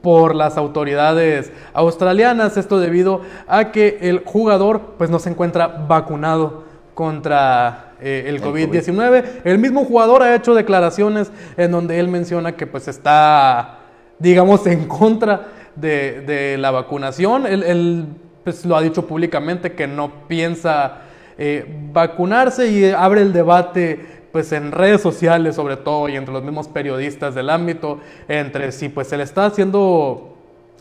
por 0.03 0.37
las 0.37 0.57
autoridades 0.57 1.51
australianas, 1.73 2.57
esto 2.57 2.79
debido 2.79 3.23
a 3.49 3.73
que 3.73 3.99
el 4.03 4.23
jugador 4.25 4.95
pues 4.99 5.11
no 5.11 5.19
se 5.19 5.31
encuentra 5.31 5.67
vacunado 5.67 6.63
contra 6.95 7.95
eh, 8.01 8.27
el, 8.29 8.41
COVID-19. 8.41 9.25
El 9.43 9.59
mismo 9.59 9.85
jugador 9.85 10.23
ha 10.23 10.33
hecho 10.37 10.55
declaraciones 10.55 11.33
en 11.57 11.73
donde 11.73 11.99
él 11.99 12.07
menciona 12.07 12.53
que 12.53 12.69
pues 12.69 12.87
está, 12.87 13.81
digamos, 14.21 14.65
en 14.69 14.87
contra 14.87 15.49
de, 15.75 16.55
la 16.57 16.71
vacunación. 16.71 17.47
Él, 17.49 18.07
pues, 18.45 18.65
lo 18.65 18.77
ha 18.77 18.81
dicho 18.81 19.09
públicamente 19.09 19.73
que 19.73 19.89
no 19.89 20.29
piensa 20.29 21.10
eh, 21.41 21.67
vacunarse 21.93 22.69
y 22.69 22.91
abre 22.91 23.23
el 23.23 23.33
debate 23.33 24.21
pues 24.31 24.53
en 24.53 24.71
redes 24.71 25.01
sociales 25.01 25.57
sobre 25.57 25.77
todo 25.77 26.09
y 26.09 26.15
entre 26.15 26.33
los 26.33 26.45
mismos 26.45 26.69
periodistas 26.69 27.35
del 27.35 27.51
ámbito 27.51 27.99
entre 28.29 28.71
si 28.71 28.89
pues 28.89 29.09
se 29.09 29.17
le 29.17 29.25
está 29.25 29.47
haciendo 29.47 30.37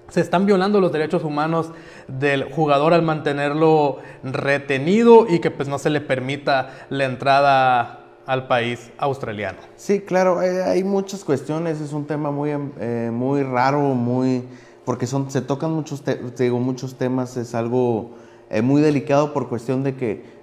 se 0.09 0.21
están 0.21 0.45
violando 0.45 0.79
los 0.81 0.91
derechos 0.91 1.23
humanos 1.23 1.71
del 2.07 2.43
jugador 2.43 2.93
al 2.93 3.01
mantenerlo 3.01 3.97
retenido 4.23 5.25
y 5.27 5.39
que 5.39 5.49
pues 5.49 5.67
no 5.67 5.79
se 5.79 5.89
le 5.89 6.01
permita 6.01 6.87
la 6.89 7.05
entrada 7.05 7.99
al 8.25 8.47
país 8.47 8.91
australiano. 8.97 9.57
Sí, 9.75 10.01
claro, 10.01 10.41
eh, 10.41 10.63
hay 10.63 10.83
muchas 10.83 11.23
cuestiones, 11.23 11.81
es 11.81 11.93
un 11.93 12.05
tema 12.05 12.29
muy, 12.31 12.51
eh, 12.79 13.09
muy 13.11 13.43
raro, 13.43 13.79
muy 13.95 14.43
porque 14.85 15.05
son, 15.05 15.29
se 15.29 15.41
tocan 15.41 15.71
muchos, 15.71 16.03
digo, 16.37 16.59
muchos 16.59 16.95
temas, 16.95 17.37
es 17.37 17.53
algo 17.53 18.11
eh, 18.49 18.63
muy 18.63 18.81
delicado 18.81 19.33
por 19.33 19.47
cuestión 19.47 19.83
de 19.83 19.95
que, 19.95 20.38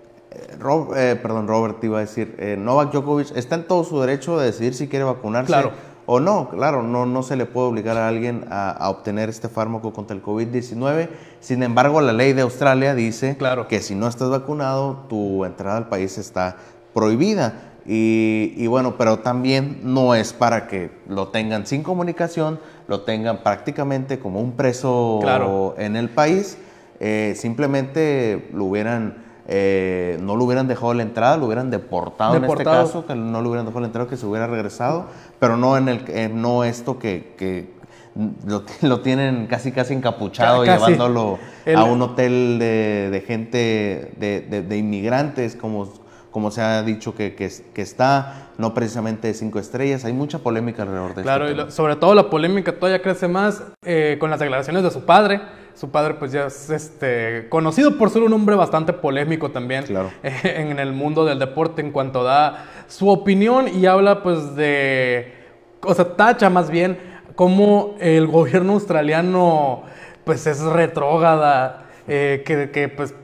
perdón, 0.58 1.48
Robert 1.48 1.82
iba 1.84 1.98
a 1.98 2.00
decir, 2.00 2.36
Novak 2.58 2.92
Djokovic 2.92 3.36
está 3.36 3.54
en 3.54 3.66
todo 3.66 3.84
su 3.84 4.00
derecho 4.00 4.38
de 4.38 4.46
decidir 4.46 4.74
si 4.74 4.88
quiere 4.88 5.04
vacunarse. 5.04 5.48
Claro 5.48 5.72
o 6.06 6.20
no, 6.20 6.48
claro, 6.48 6.82
no, 6.82 7.04
no 7.04 7.22
se 7.24 7.34
le 7.36 7.46
puede 7.46 7.66
obligar 7.66 7.96
a 7.96 8.06
alguien 8.06 8.46
a, 8.48 8.88
obtener 8.88 9.28
este 9.28 9.48
fármaco 9.48 9.92
contra 9.92 10.16
el 10.16 10.22
COVID-19. 10.22 11.08
Sin 11.40 11.64
embargo, 11.64 12.00
la 12.00 12.12
ley 12.12 12.32
de 12.32 12.42
Australia 12.42 12.94
dice 12.94 13.36
que 13.68 13.80
si 13.80 13.96
no 13.96 14.06
estás 14.06 14.30
vacunado, 14.30 15.04
tu 15.08 15.44
entrada 15.44 15.76
al 15.76 15.88
país 15.88 16.16
está 16.16 16.56
prohibida. 16.94 17.72
Y, 17.88 18.66
bueno, 18.66 18.96
pero 18.96 19.18
también 19.20 19.80
no 19.82 20.14
es 20.14 20.32
para 20.32 20.66
que 20.66 20.90
lo 21.08 21.28
tengan 21.28 21.66
sin 21.66 21.82
comunicación, 21.82 22.58
lo 22.88 23.02
tengan 23.02 23.42
prácticamente 23.42 24.18
como 24.18 24.40
un 24.40 24.52
preso 24.52 25.74
en 25.76 25.96
el 25.96 26.08
país. 26.08 26.56
Eh, 26.98 27.34
simplemente 27.36 28.48
lo 28.52 28.64
hubieran 28.64 29.25
eh, 29.48 30.18
no 30.22 30.34
lo 30.34 30.44
hubieran 30.44 30.66
dejado 30.66 30.92
la 30.94 31.02
entrada, 31.02 31.36
lo 31.36 31.46
hubieran 31.46 31.70
deportado, 31.70 32.36
en 32.36 32.44
este 32.44 32.64
caso, 32.64 33.06
que 33.06 33.14
no 33.14 33.40
lo 33.42 33.48
hubieran 33.48 33.64
dejado 33.64 33.80
la 33.80 33.86
entrada, 33.86 34.08
que 34.08 34.16
se 34.16 34.26
hubiera 34.26 34.46
regresado, 34.48 35.06
pero 35.38 35.56
no 35.56 35.76
en 35.76 35.88
el 35.88 36.40
no 36.40 36.64
esto 36.64 36.98
que, 36.98 37.70
lo, 38.82 39.00
tienen 39.00 39.46
casi 39.46 39.70
casi 39.70 39.94
encapuchado, 39.94 40.64
llevándolo 40.64 41.38
a 41.76 41.84
un 41.84 42.02
hotel 42.02 42.58
de, 42.58 43.24
gente, 43.24 44.12
de, 44.16 44.76
inmigrantes, 44.76 45.54
como, 45.54 45.92
como 46.32 46.50
se 46.50 46.62
ha 46.62 46.82
dicho 46.82 47.14
que, 47.14 47.36
que, 47.36 47.82
está, 47.82 48.48
no 48.58 48.74
precisamente 48.74 49.28
de 49.28 49.34
cinco 49.34 49.60
estrellas. 49.60 50.04
Hay 50.04 50.12
mucha 50.12 50.40
polémica 50.40 50.82
alrededor 50.82 51.14
de 51.14 51.20
esto. 51.20 51.22
Claro, 51.22 51.50
y 51.50 51.70
sobre 51.70 51.94
todo 51.94 52.16
la 52.16 52.28
polémica 52.28 52.72
todavía 52.72 53.00
crece 53.00 53.28
más 53.28 53.62
eh, 53.84 54.16
con 54.18 54.28
las 54.30 54.40
declaraciones 54.40 54.82
de 54.82 54.90
su 54.90 55.04
padre 55.04 55.40
su 55.76 55.90
padre 55.90 56.14
pues 56.14 56.32
ya 56.32 56.46
es 56.46 56.70
este, 56.70 57.46
conocido 57.50 57.98
por 57.98 58.10
ser 58.10 58.22
un 58.22 58.32
hombre 58.32 58.56
bastante 58.56 58.92
polémico 58.92 59.50
también 59.50 59.84
en 60.22 60.78
el 60.78 60.92
mundo 60.92 61.24
del 61.24 61.38
deporte 61.38 61.82
en 61.82 61.92
cuanto 61.92 62.24
da 62.24 62.64
su 62.88 63.08
opinión 63.08 63.68
y 63.68 63.86
habla 63.86 64.22
pues 64.22 64.56
de, 64.56 65.34
o 65.82 65.94
sea, 65.94 66.16
tacha 66.16 66.48
más 66.50 66.70
bien 66.70 66.98
como 67.34 67.94
el 68.00 68.26
gobierno 68.26 68.72
australiano 68.72 69.84
pues 70.24 70.46
es 70.48 70.60
retrógada, 70.60 71.84
eh, 72.08 72.42
que, 72.44 72.70
que, 72.72 72.88
pues 72.88 73.14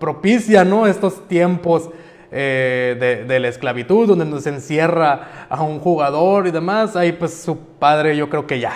propicia, 0.00 0.64
¿no? 0.64 0.88
Estos 0.88 1.28
tiempos 1.28 1.90
eh, 2.32 3.24
de, 3.26 3.40
la 3.40 3.48
esclavitud, 3.48 4.06
donde 4.06 4.40
se 4.40 4.50
encierra 4.50 5.46
a 5.48 5.62
un 5.62 5.80
jugador 5.80 6.46
y 6.46 6.50
demás, 6.50 6.94
ahí 6.94 7.12
pues 7.12 7.42
su 7.42 7.58
padre 7.58 8.16
yo 8.16 8.30
creo 8.30 8.46
que 8.46 8.60
ya. 8.60 8.72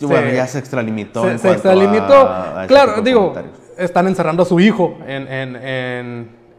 Bueno, 0.00 0.30
ya 0.30 0.46
se 0.46 0.58
extralimitó. 0.58 1.22
Se, 1.38 1.50
extralimitó. 1.50 2.30
claro, 2.66 3.00
digo, 3.02 3.34
están 3.78 4.08
encerrando 4.08 4.42
a 4.42 4.46
su 4.46 4.60
hijo 4.60 4.98
en, 5.06 5.56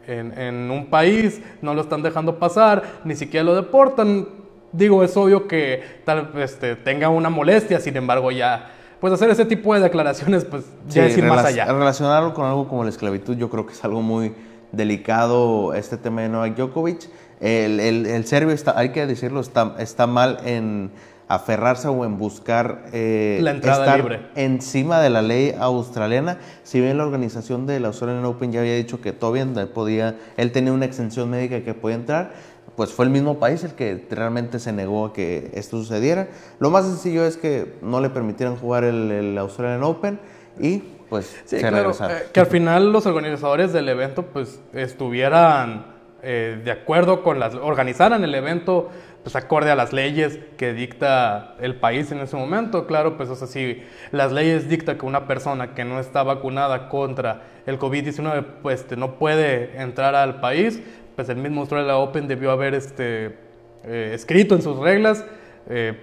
en, 0.06 0.70
un 0.70 0.86
país, 0.90 1.40
no 1.62 1.72
lo 1.72 1.82
están 1.82 2.02
dejando 2.02 2.38
pasar, 2.38 2.82
ni 3.04 3.14
siquiera 3.14 3.44
lo 3.44 3.54
deportan. 3.54 4.26
Digo, 4.72 5.04
es 5.04 5.16
obvio 5.16 5.46
que 5.48 6.00
tal 6.04 6.30
este, 6.36 6.76
tenga 6.76 7.08
una 7.08 7.30
molestia, 7.30 7.80
sin 7.80 7.96
embargo 7.96 8.30
ya 8.30 8.72
pues 9.00 9.14
hacer 9.14 9.30
ese 9.30 9.46
tipo 9.46 9.74
de 9.74 9.80
declaraciones, 9.80 10.44
pues 10.44 10.64
ya 10.86 11.06
es 11.06 11.16
ir 11.16 11.24
más 11.24 11.44
allá. 11.44 11.64
Relacionarlo 11.64 12.34
con 12.34 12.44
algo 12.44 12.68
como 12.68 12.84
la 12.84 12.90
esclavitud, 12.90 13.34
yo 13.34 13.48
creo 13.48 13.64
que 13.64 13.72
es 13.72 13.82
algo 13.82 14.02
muy, 14.02 14.34
delicado 14.72 15.74
este 15.74 15.96
tema 15.96 16.22
de 16.22 16.28
Novak 16.28 16.56
Djokovic. 16.56 17.08
El, 17.40 17.80
el, 17.80 18.24
serbio, 18.26 18.54
está, 18.54 18.78
hay 18.78 18.90
que 18.90 19.06
decirlo, 19.06 19.40
está, 19.40 19.76
está 19.78 20.06
mal 20.06 20.38
en 20.44 20.90
aferrarse 21.30 21.86
o 21.86 22.04
en 22.04 22.18
buscar 22.18 22.86
eh, 22.92 23.38
la 23.40 23.52
entrada 23.52 23.84
estar 23.84 23.98
libre. 23.98 24.20
encima 24.34 25.00
de 25.00 25.10
la 25.10 25.22
ley 25.22 25.54
australiana. 25.58 26.38
Si 26.64 26.80
bien 26.80 26.98
la 26.98 27.06
organización 27.06 27.66
del 27.66 27.84
Australian 27.84 28.24
Open 28.24 28.50
ya 28.50 28.60
había 28.60 28.74
dicho 28.74 29.00
que 29.00 29.12
todavía 29.12 29.46
podía, 29.72 30.18
él 30.36 30.50
tenía 30.50 30.72
una 30.72 30.86
extensión 30.86 31.30
médica 31.30 31.62
que 31.62 31.72
podía 31.72 31.96
entrar, 31.96 32.32
pues 32.74 32.92
fue 32.92 33.04
el 33.04 33.12
mismo 33.12 33.38
país 33.38 33.62
el 33.62 33.74
que 33.74 34.06
realmente 34.10 34.58
se 34.58 34.72
negó 34.72 35.06
a 35.06 35.12
que 35.12 35.52
esto 35.54 35.78
sucediera. 35.78 36.28
Lo 36.58 36.70
más 36.70 36.84
sencillo 36.84 37.24
es 37.24 37.36
que 37.36 37.76
no 37.80 38.00
le 38.00 38.10
permitieran 38.10 38.56
jugar 38.56 38.82
el, 38.82 39.12
el 39.12 39.38
Australian 39.38 39.84
Open 39.84 40.18
y 40.58 40.82
pues 41.10 41.42
sí, 41.44 41.58
claro, 41.58 41.90
eh, 41.90 42.28
que 42.32 42.38
al 42.38 42.46
final 42.46 42.92
los 42.92 43.04
organizadores 43.04 43.72
del 43.72 43.88
evento 43.88 44.22
pues 44.26 44.60
estuvieran 44.72 45.86
eh, 46.22 46.60
de 46.64 46.70
acuerdo 46.70 47.24
con 47.24 47.40
las, 47.40 47.56
organizaran 47.56 48.22
el 48.22 48.32
evento 48.32 48.90
pues 49.24 49.34
acorde 49.34 49.72
a 49.72 49.74
las 49.74 49.92
leyes 49.92 50.38
que 50.56 50.72
dicta 50.72 51.56
el 51.60 51.74
país 51.74 52.12
en 52.12 52.20
ese 52.20 52.36
momento, 52.36 52.86
claro, 52.86 53.16
pues 53.16 53.28
o 53.28 53.34
sea, 53.34 53.48
si 53.48 53.82
las 54.12 54.30
leyes 54.30 54.68
dictan 54.68 54.96
que 54.98 55.04
una 55.04 55.26
persona 55.26 55.74
que 55.74 55.84
no 55.84 55.98
está 55.98 56.22
vacunada 56.22 56.88
contra 56.88 57.42
el 57.66 57.78
COVID-19 57.78 58.44
pues 58.62 58.82
este, 58.82 58.96
no 58.96 59.16
puede 59.16 59.82
entrar 59.82 60.14
al 60.14 60.40
país, 60.40 60.80
pues 61.16 61.28
el 61.28 61.36
mismo 61.36 61.62
Australia 61.62 61.96
Open 61.96 62.28
debió 62.28 62.52
haber 62.52 62.72
este, 62.74 63.36
eh, 63.82 64.12
escrito 64.14 64.54
en 64.54 64.62
sus 64.62 64.78
reglas 64.78 65.24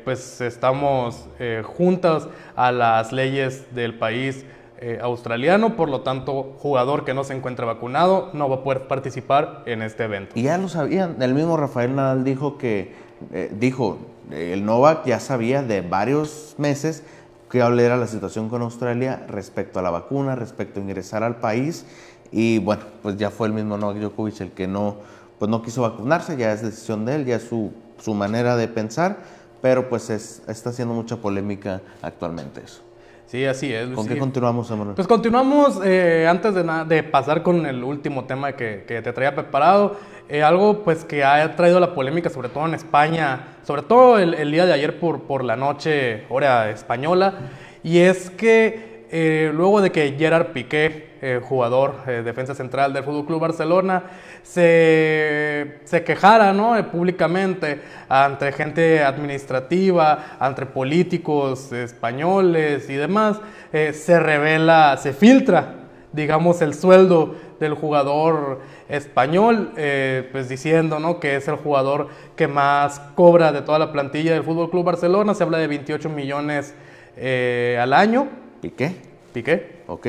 pues 0.06 0.40
estamos 0.40 1.28
juntas 1.64 2.30
a 2.56 2.72
las 2.72 3.12
leyes 3.12 3.66
del 3.76 3.96
país 3.96 4.46
eh, 4.80 5.00
australiano, 5.02 5.76
por 5.76 5.90
lo 5.90 6.02
tanto, 6.02 6.56
jugador 6.60 7.04
que 7.04 7.14
no 7.14 7.24
se 7.24 7.36
encuentra 7.36 7.66
vacunado 7.66 8.30
no 8.34 8.48
va 8.50 8.58
a 8.58 8.64
poder 8.64 8.88
participar 8.88 9.64
en 9.66 9.82
este 9.82 10.04
evento. 10.04 10.34
Y 10.36 10.44
ya 10.44 10.58
lo 10.58 10.70
sabían, 10.70 11.22
el 11.22 11.34
mismo 11.34 11.58
Rafael 11.58 11.96
Nadal 11.96 12.24
dijo 12.24 12.58
que, 12.58 12.94
eh, 13.32 13.52
dijo, 13.58 13.98
el 14.32 14.66
Novak 14.66 15.06
ya 15.06 15.20
sabía 15.20 15.64
de 15.64 15.82
varios 15.82 16.56
meses 16.58 17.04
que 17.50 17.60
era 17.60 17.98
la 17.98 18.08
situación 18.08 18.50
con 18.50 18.62
Australia 18.62 19.26
respecto 19.28 19.80
a 19.80 19.82
la 19.82 19.90
vacuna, 19.90 20.36
respecto 20.36 20.80
a 20.80 20.84
ingresar 20.84 21.24
al 21.24 21.38
país, 21.38 21.86
y 22.32 22.60
bueno, 22.60 22.84
pues 23.02 23.18
ya 23.18 23.30
fue 23.30 23.48
el 23.48 23.54
mismo 23.54 23.78
Novak 23.78 23.98
Djokovic 23.98 24.42
el 24.42 24.52
que 24.52 24.68
no, 24.68 24.98
pues 25.40 25.50
no 25.50 25.62
quiso 25.62 25.82
vacunarse, 25.82 26.36
ya 26.36 26.52
es 26.52 26.62
decisión 26.62 27.06
de 27.06 27.16
él, 27.16 27.26
ya 27.26 27.38
es 27.38 27.44
su, 27.44 27.72
su 28.00 28.14
manera 28.14 28.58
de 28.58 28.68
pensar, 28.68 29.18
pero 29.62 29.90
pues 29.90 30.10
es, 30.10 30.44
está 30.48 30.72
haciendo 30.72 30.94
mucha 30.94 31.18
polémica 31.18 31.82
actualmente 32.02 32.62
eso. 32.64 32.87
Sí, 33.28 33.44
así 33.44 33.74
es. 33.74 33.90
¿Con 33.90 34.08
qué 34.08 34.18
continuamos, 34.18 34.72
Emanuel? 34.72 34.96
Pues 34.96 35.06
continuamos, 35.06 35.82
eh, 35.84 36.26
antes 36.30 36.56
de, 36.56 36.64
de, 36.88 37.04
pasar 37.04 37.44
con 37.44 37.66
el 37.66 37.84
último 37.84 38.24
tema 38.24 38.54
que, 38.54 38.86
que 38.88 39.02
te 39.02 39.12
traía 39.12 39.36
preparado, 39.36 39.98
eh, 40.30 40.44
algo 40.44 40.84
pues 40.86 41.04
que 41.04 41.26
ha 41.26 41.54
traído 41.58 41.82
la 41.82 41.94
polémica, 41.94 42.30
sobre 42.30 42.48
todo 42.48 42.66
en 42.66 42.74
España, 42.74 43.58
sobre 43.64 43.82
todo 43.82 44.18
el, 44.18 44.34
el, 44.34 44.50
día 44.50 44.66
de 44.66 44.72
ayer 44.72 44.98
por, 44.98 45.24
por 45.24 45.44
la 45.44 45.58
noche, 45.58 46.24
hora 46.30 46.70
española, 46.70 47.34
y 47.84 48.00
es 48.00 48.30
que 48.30 48.87
eh, 49.10 49.52
luego 49.54 49.80
de 49.82 49.92
que 49.92 50.16
Gerard 50.18 50.48
Piqué 50.48 51.12
eh, 51.22 51.40
jugador, 51.42 51.96
eh, 52.08 52.24
defensa 52.26 52.54
central 52.54 52.92
del 52.92 53.06
Fútbol 53.06 53.26
Club 53.26 53.40
Barcelona, 53.40 54.04
se, 54.44 55.80
quejara 56.06 56.52
¿no? 56.52 56.76
Públicamente 56.92 57.80
ante 58.10 58.52
gente 58.52 59.02
administrativa, 59.04 60.38
ante 60.40 60.66
políticos 60.66 61.72
españoles 61.72 62.90
y 62.90 62.96
demás, 62.96 63.40
se 63.72 64.20
revela, 64.20 64.98
se 64.98 65.14
filtra 65.14 65.74
digamos, 66.14 66.62
el 66.62 66.74
sueldo 66.74 67.36
del 67.60 67.74
jugador 67.74 68.62
español, 68.90 69.72
pues 70.32 70.50
diciendo 70.50 71.00
¿no? 71.00 71.20
que 71.20 71.36
es 71.36 71.48
el 71.48 71.58
jugador 71.58 72.08
que 72.36 72.48
más 72.48 73.00
cobra 73.14 73.52
de 73.52 73.62
toda 73.62 73.78
la 73.78 73.92
plantilla 73.92 74.34
del 74.34 74.44
Fútbol 74.44 74.72
Club 74.72 74.86
Barcelona. 74.86 75.36
Se 75.36 75.44
habla 75.44 75.60
de 75.60 75.68
28 75.68 76.10
millones 76.10 76.74
al 77.18 77.94
año. 77.94 78.47
¿Piqué? 78.62 78.96
Piqué. 79.34 79.84
Ok. 79.88 80.08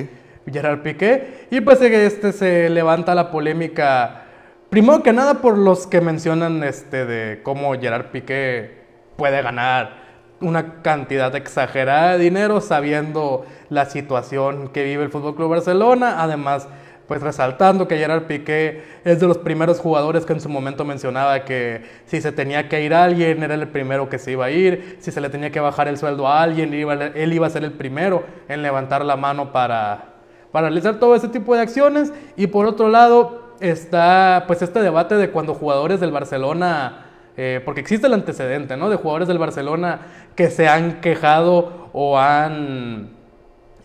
Gerard 0.52 0.82
Piqué. 0.82 1.46
Y 1.50 1.60
pues 1.60 1.80
este 1.80 2.32
se 2.32 2.68
levanta 2.70 3.14
la 3.14 3.30
polémica, 3.30 4.24
primero 4.70 5.02
que 5.02 5.12
nada 5.12 5.34
por 5.34 5.58
los 5.58 5.86
que 5.86 6.00
mencionan 6.00 6.62
este 6.64 7.04
de 7.04 7.42
cómo 7.42 7.74
Gerard 7.78 8.06
Piqué 8.06 8.78
puede 9.16 9.42
ganar 9.42 10.08
una 10.40 10.82
cantidad 10.82 11.34
exagerada 11.34 12.12
de 12.12 12.24
dinero 12.24 12.60
sabiendo 12.60 13.44
la 13.70 13.86
situación 13.86 14.68
que 14.68 14.84
vive 14.84 15.02
el 15.02 15.10
Fútbol 15.10 15.34
Club 15.34 15.50
Barcelona, 15.50 16.22
además 16.22 16.68
pues 17.08 17.22
resaltando 17.22 17.88
que 17.88 17.96
Gerard 17.96 18.24
Piqué 18.24 18.82
es 19.02 19.18
de 19.18 19.26
los 19.26 19.38
primeros 19.38 19.80
jugadores 19.80 20.26
que 20.26 20.34
en 20.34 20.40
su 20.40 20.50
momento 20.50 20.84
mencionaba 20.84 21.42
que 21.46 21.82
si 22.04 22.20
se 22.20 22.32
tenía 22.32 22.68
que 22.68 22.84
ir 22.84 22.92
a 22.92 23.04
alguien 23.04 23.42
era 23.42 23.54
el 23.54 23.66
primero 23.66 24.10
que 24.10 24.18
se 24.18 24.32
iba 24.32 24.44
a 24.44 24.50
ir, 24.50 24.98
si 25.00 25.10
se 25.10 25.22
le 25.22 25.30
tenía 25.30 25.50
que 25.50 25.58
bajar 25.58 25.88
el 25.88 25.96
sueldo 25.96 26.28
a 26.28 26.42
alguien, 26.42 26.74
él 26.74 27.32
iba 27.32 27.46
a 27.46 27.50
ser 27.50 27.64
el 27.64 27.72
primero 27.72 28.24
en 28.46 28.62
levantar 28.62 29.06
la 29.06 29.16
mano 29.16 29.52
para, 29.52 30.16
para 30.52 30.68
realizar 30.68 31.00
todo 31.00 31.16
ese 31.16 31.28
tipo 31.28 31.54
de 31.54 31.62
acciones. 31.62 32.12
Y 32.36 32.48
por 32.48 32.66
otro 32.66 32.90
lado 32.90 33.54
está 33.58 34.44
pues 34.46 34.60
este 34.60 34.82
debate 34.82 35.14
de 35.14 35.30
cuando 35.30 35.54
jugadores 35.54 36.00
del 36.00 36.12
Barcelona, 36.12 37.06
eh, 37.38 37.62
porque 37.64 37.80
existe 37.80 38.06
el 38.06 38.12
antecedente, 38.12 38.76
¿no? 38.76 38.90
De 38.90 38.96
jugadores 38.96 39.28
del 39.28 39.38
Barcelona 39.38 40.00
que 40.36 40.50
se 40.50 40.68
han 40.68 41.00
quejado 41.00 41.88
o 41.94 42.18
han 42.18 43.17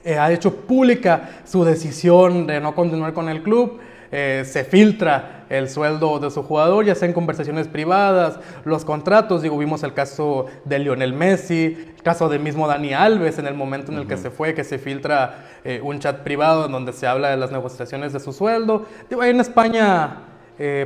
eh, 0.06 0.18
ha 0.18 0.32
hecho 0.32 0.54
pública 0.54 1.30
su 1.46 1.64
decisión 1.64 2.46
de 2.46 2.60
no 2.60 2.76
continuar 2.76 3.14
con 3.14 3.30
el 3.30 3.42
club. 3.42 3.80
Eh, 4.12 4.44
se 4.46 4.64
filtra 4.64 5.46
el 5.50 5.70
sueldo 5.70 6.20
de 6.20 6.30
su 6.30 6.44
jugador, 6.44 6.86
ya 6.86 6.94
sea 6.94 7.08
en 7.08 7.14
conversaciones 7.14 7.68
privadas, 7.68 8.38
los 8.64 8.86
contratos, 8.86 9.42
digo, 9.42 9.58
vimos 9.58 9.82
el 9.82 9.94
caso 9.94 10.46
de 10.66 10.78
Lionel 10.78 11.14
Messi, 11.14 11.78
el 11.96 12.04
caso 12.04 12.30
del 12.30 12.40
mismo 12.42 12.68
Dani 12.68 12.94
Alves 12.94 13.40
en 13.40 13.48
el 13.48 13.56
momento 13.56 13.92
en 13.92 13.98
el 13.98 14.08
que 14.08 14.18
se 14.18 14.30
fue, 14.30 14.54
que 14.54 14.64
se 14.64 14.78
filtra 14.78 15.46
eh, 15.64 15.80
un 15.82 15.98
chat 16.00 16.20
privado 16.20 16.68
en 16.68 16.72
donde 16.72 16.94
se 16.94 17.08
habla 17.08 17.32
de 17.32 17.38
las 17.38 17.52
negociaciones 17.52 18.14
de 18.14 18.20
su 18.20 18.34
sueldo. 18.34 18.86
Digo, 19.10 19.22
ahí 19.22 19.32
en 19.32 19.40
España 19.40 20.18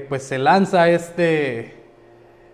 pues 0.08 0.24
se 0.24 0.38
lanza 0.38 0.90
este, 0.90 1.76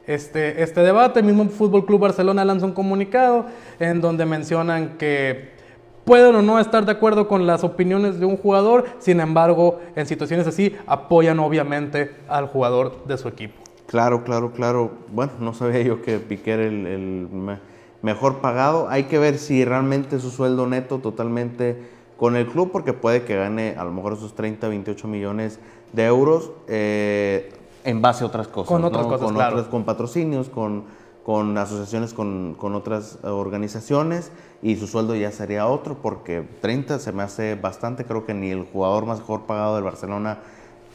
este, 0.08 0.64
este 0.64 0.82
debate, 0.82 1.20
el 1.20 1.26
mismo 1.26 1.48
Fútbol 1.50 1.86
Club 1.86 2.02
Barcelona 2.02 2.44
lanza 2.44 2.66
un 2.66 2.74
comunicado 2.74 3.46
en 3.80 4.02
donde 4.02 4.26
mencionan 4.26 4.98
que 4.98 5.53
pueden 6.06 6.36
o 6.36 6.42
no 6.42 6.60
estar 6.60 6.86
de 6.86 6.92
acuerdo 6.92 7.28
con 7.28 7.48
las 7.48 7.64
opiniones 7.64 8.20
de 8.20 8.26
un 8.26 8.38
jugador, 8.38 8.86
sin 9.00 9.20
embargo, 9.20 9.80
en 9.96 10.06
situaciones 10.06 10.48
así 10.48 10.76
apoyan 10.88 11.40
obviamente 11.40 12.16
al 12.28 12.48
jugador 12.48 13.06
de 13.06 13.18
su 13.18 13.28
equipo. 13.28 13.56
Claro, 13.88 14.24
claro, 14.24 14.52
claro. 14.52 14.92
Bueno, 15.12 15.34
no 15.40 15.54
sabía 15.54 15.82
yo 15.82 16.02
que 16.02 16.18
Piqué 16.20 16.54
era 16.54 16.64
el, 16.64 17.60
mejor 18.02 18.40
pagado. 18.40 18.90
Hay 18.90 19.04
que 19.04 19.18
ver 19.18 19.38
si 19.38 19.64
realmente 19.66 20.20
su 20.20 20.30
sueldo 20.30 20.68
neto 20.68 21.00
totalmente 21.00 21.78
con 22.18 22.36
el 22.36 22.48
club, 22.48 22.72
porque 22.72 22.94
puede 22.94 23.24
que 23.24 23.36
gane 23.36 23.76
a 23.78 23.84
lo 23.84 23.92
mejor 23.92 24.14
esos 24.14 24.34
30, 24.34 24.68
28 24.68 25.08
millones 25.08 25.60
de 25.94 26.06
euros 26.06 26.52
eh, 26.68 27.54
en 27.84 28.02
base 28.02 28.24
a 28.24 28.28
otras 28.28 28.48
cosas. 28.48 28.70
Con 28.70 28.84
otras 28.84 29.06
cosas, 29.06 29.26
con, 29.26 29.36
claro. 29.36 29.70
con 29.70 29.84
patrocinios, 29.84 30.50
con 30.50 30.86
con 31.24 31.58
asociaciones 31.58 32.14
con, 32.14 32.56
con, 32.56 32.76
otras 32.76 33.18
organizaciones 33.24 34.32
y 34.62 34.76
su 34.76 34.88
sueldo 34.88 35.16
ya 35.16 35.32
sería 35.32 35.68
otro 35.68 35.98
porque 36.02 36.44
30 36.62 37.00
se 37.00 37.12
me 37.14 37.24
hace 37.24 37.56
bastante, 37.56 38.04
creo 38.04 38.26
que 38.26 38.34
ni 38.34 38.52
el 38.52 38.64
jugador 38.66 39.06
más 39.06 39.20
mejor 39.20 39.46
pagado 39.46 39.76
del 39.76 39.86
Barcelona 39.86 40.40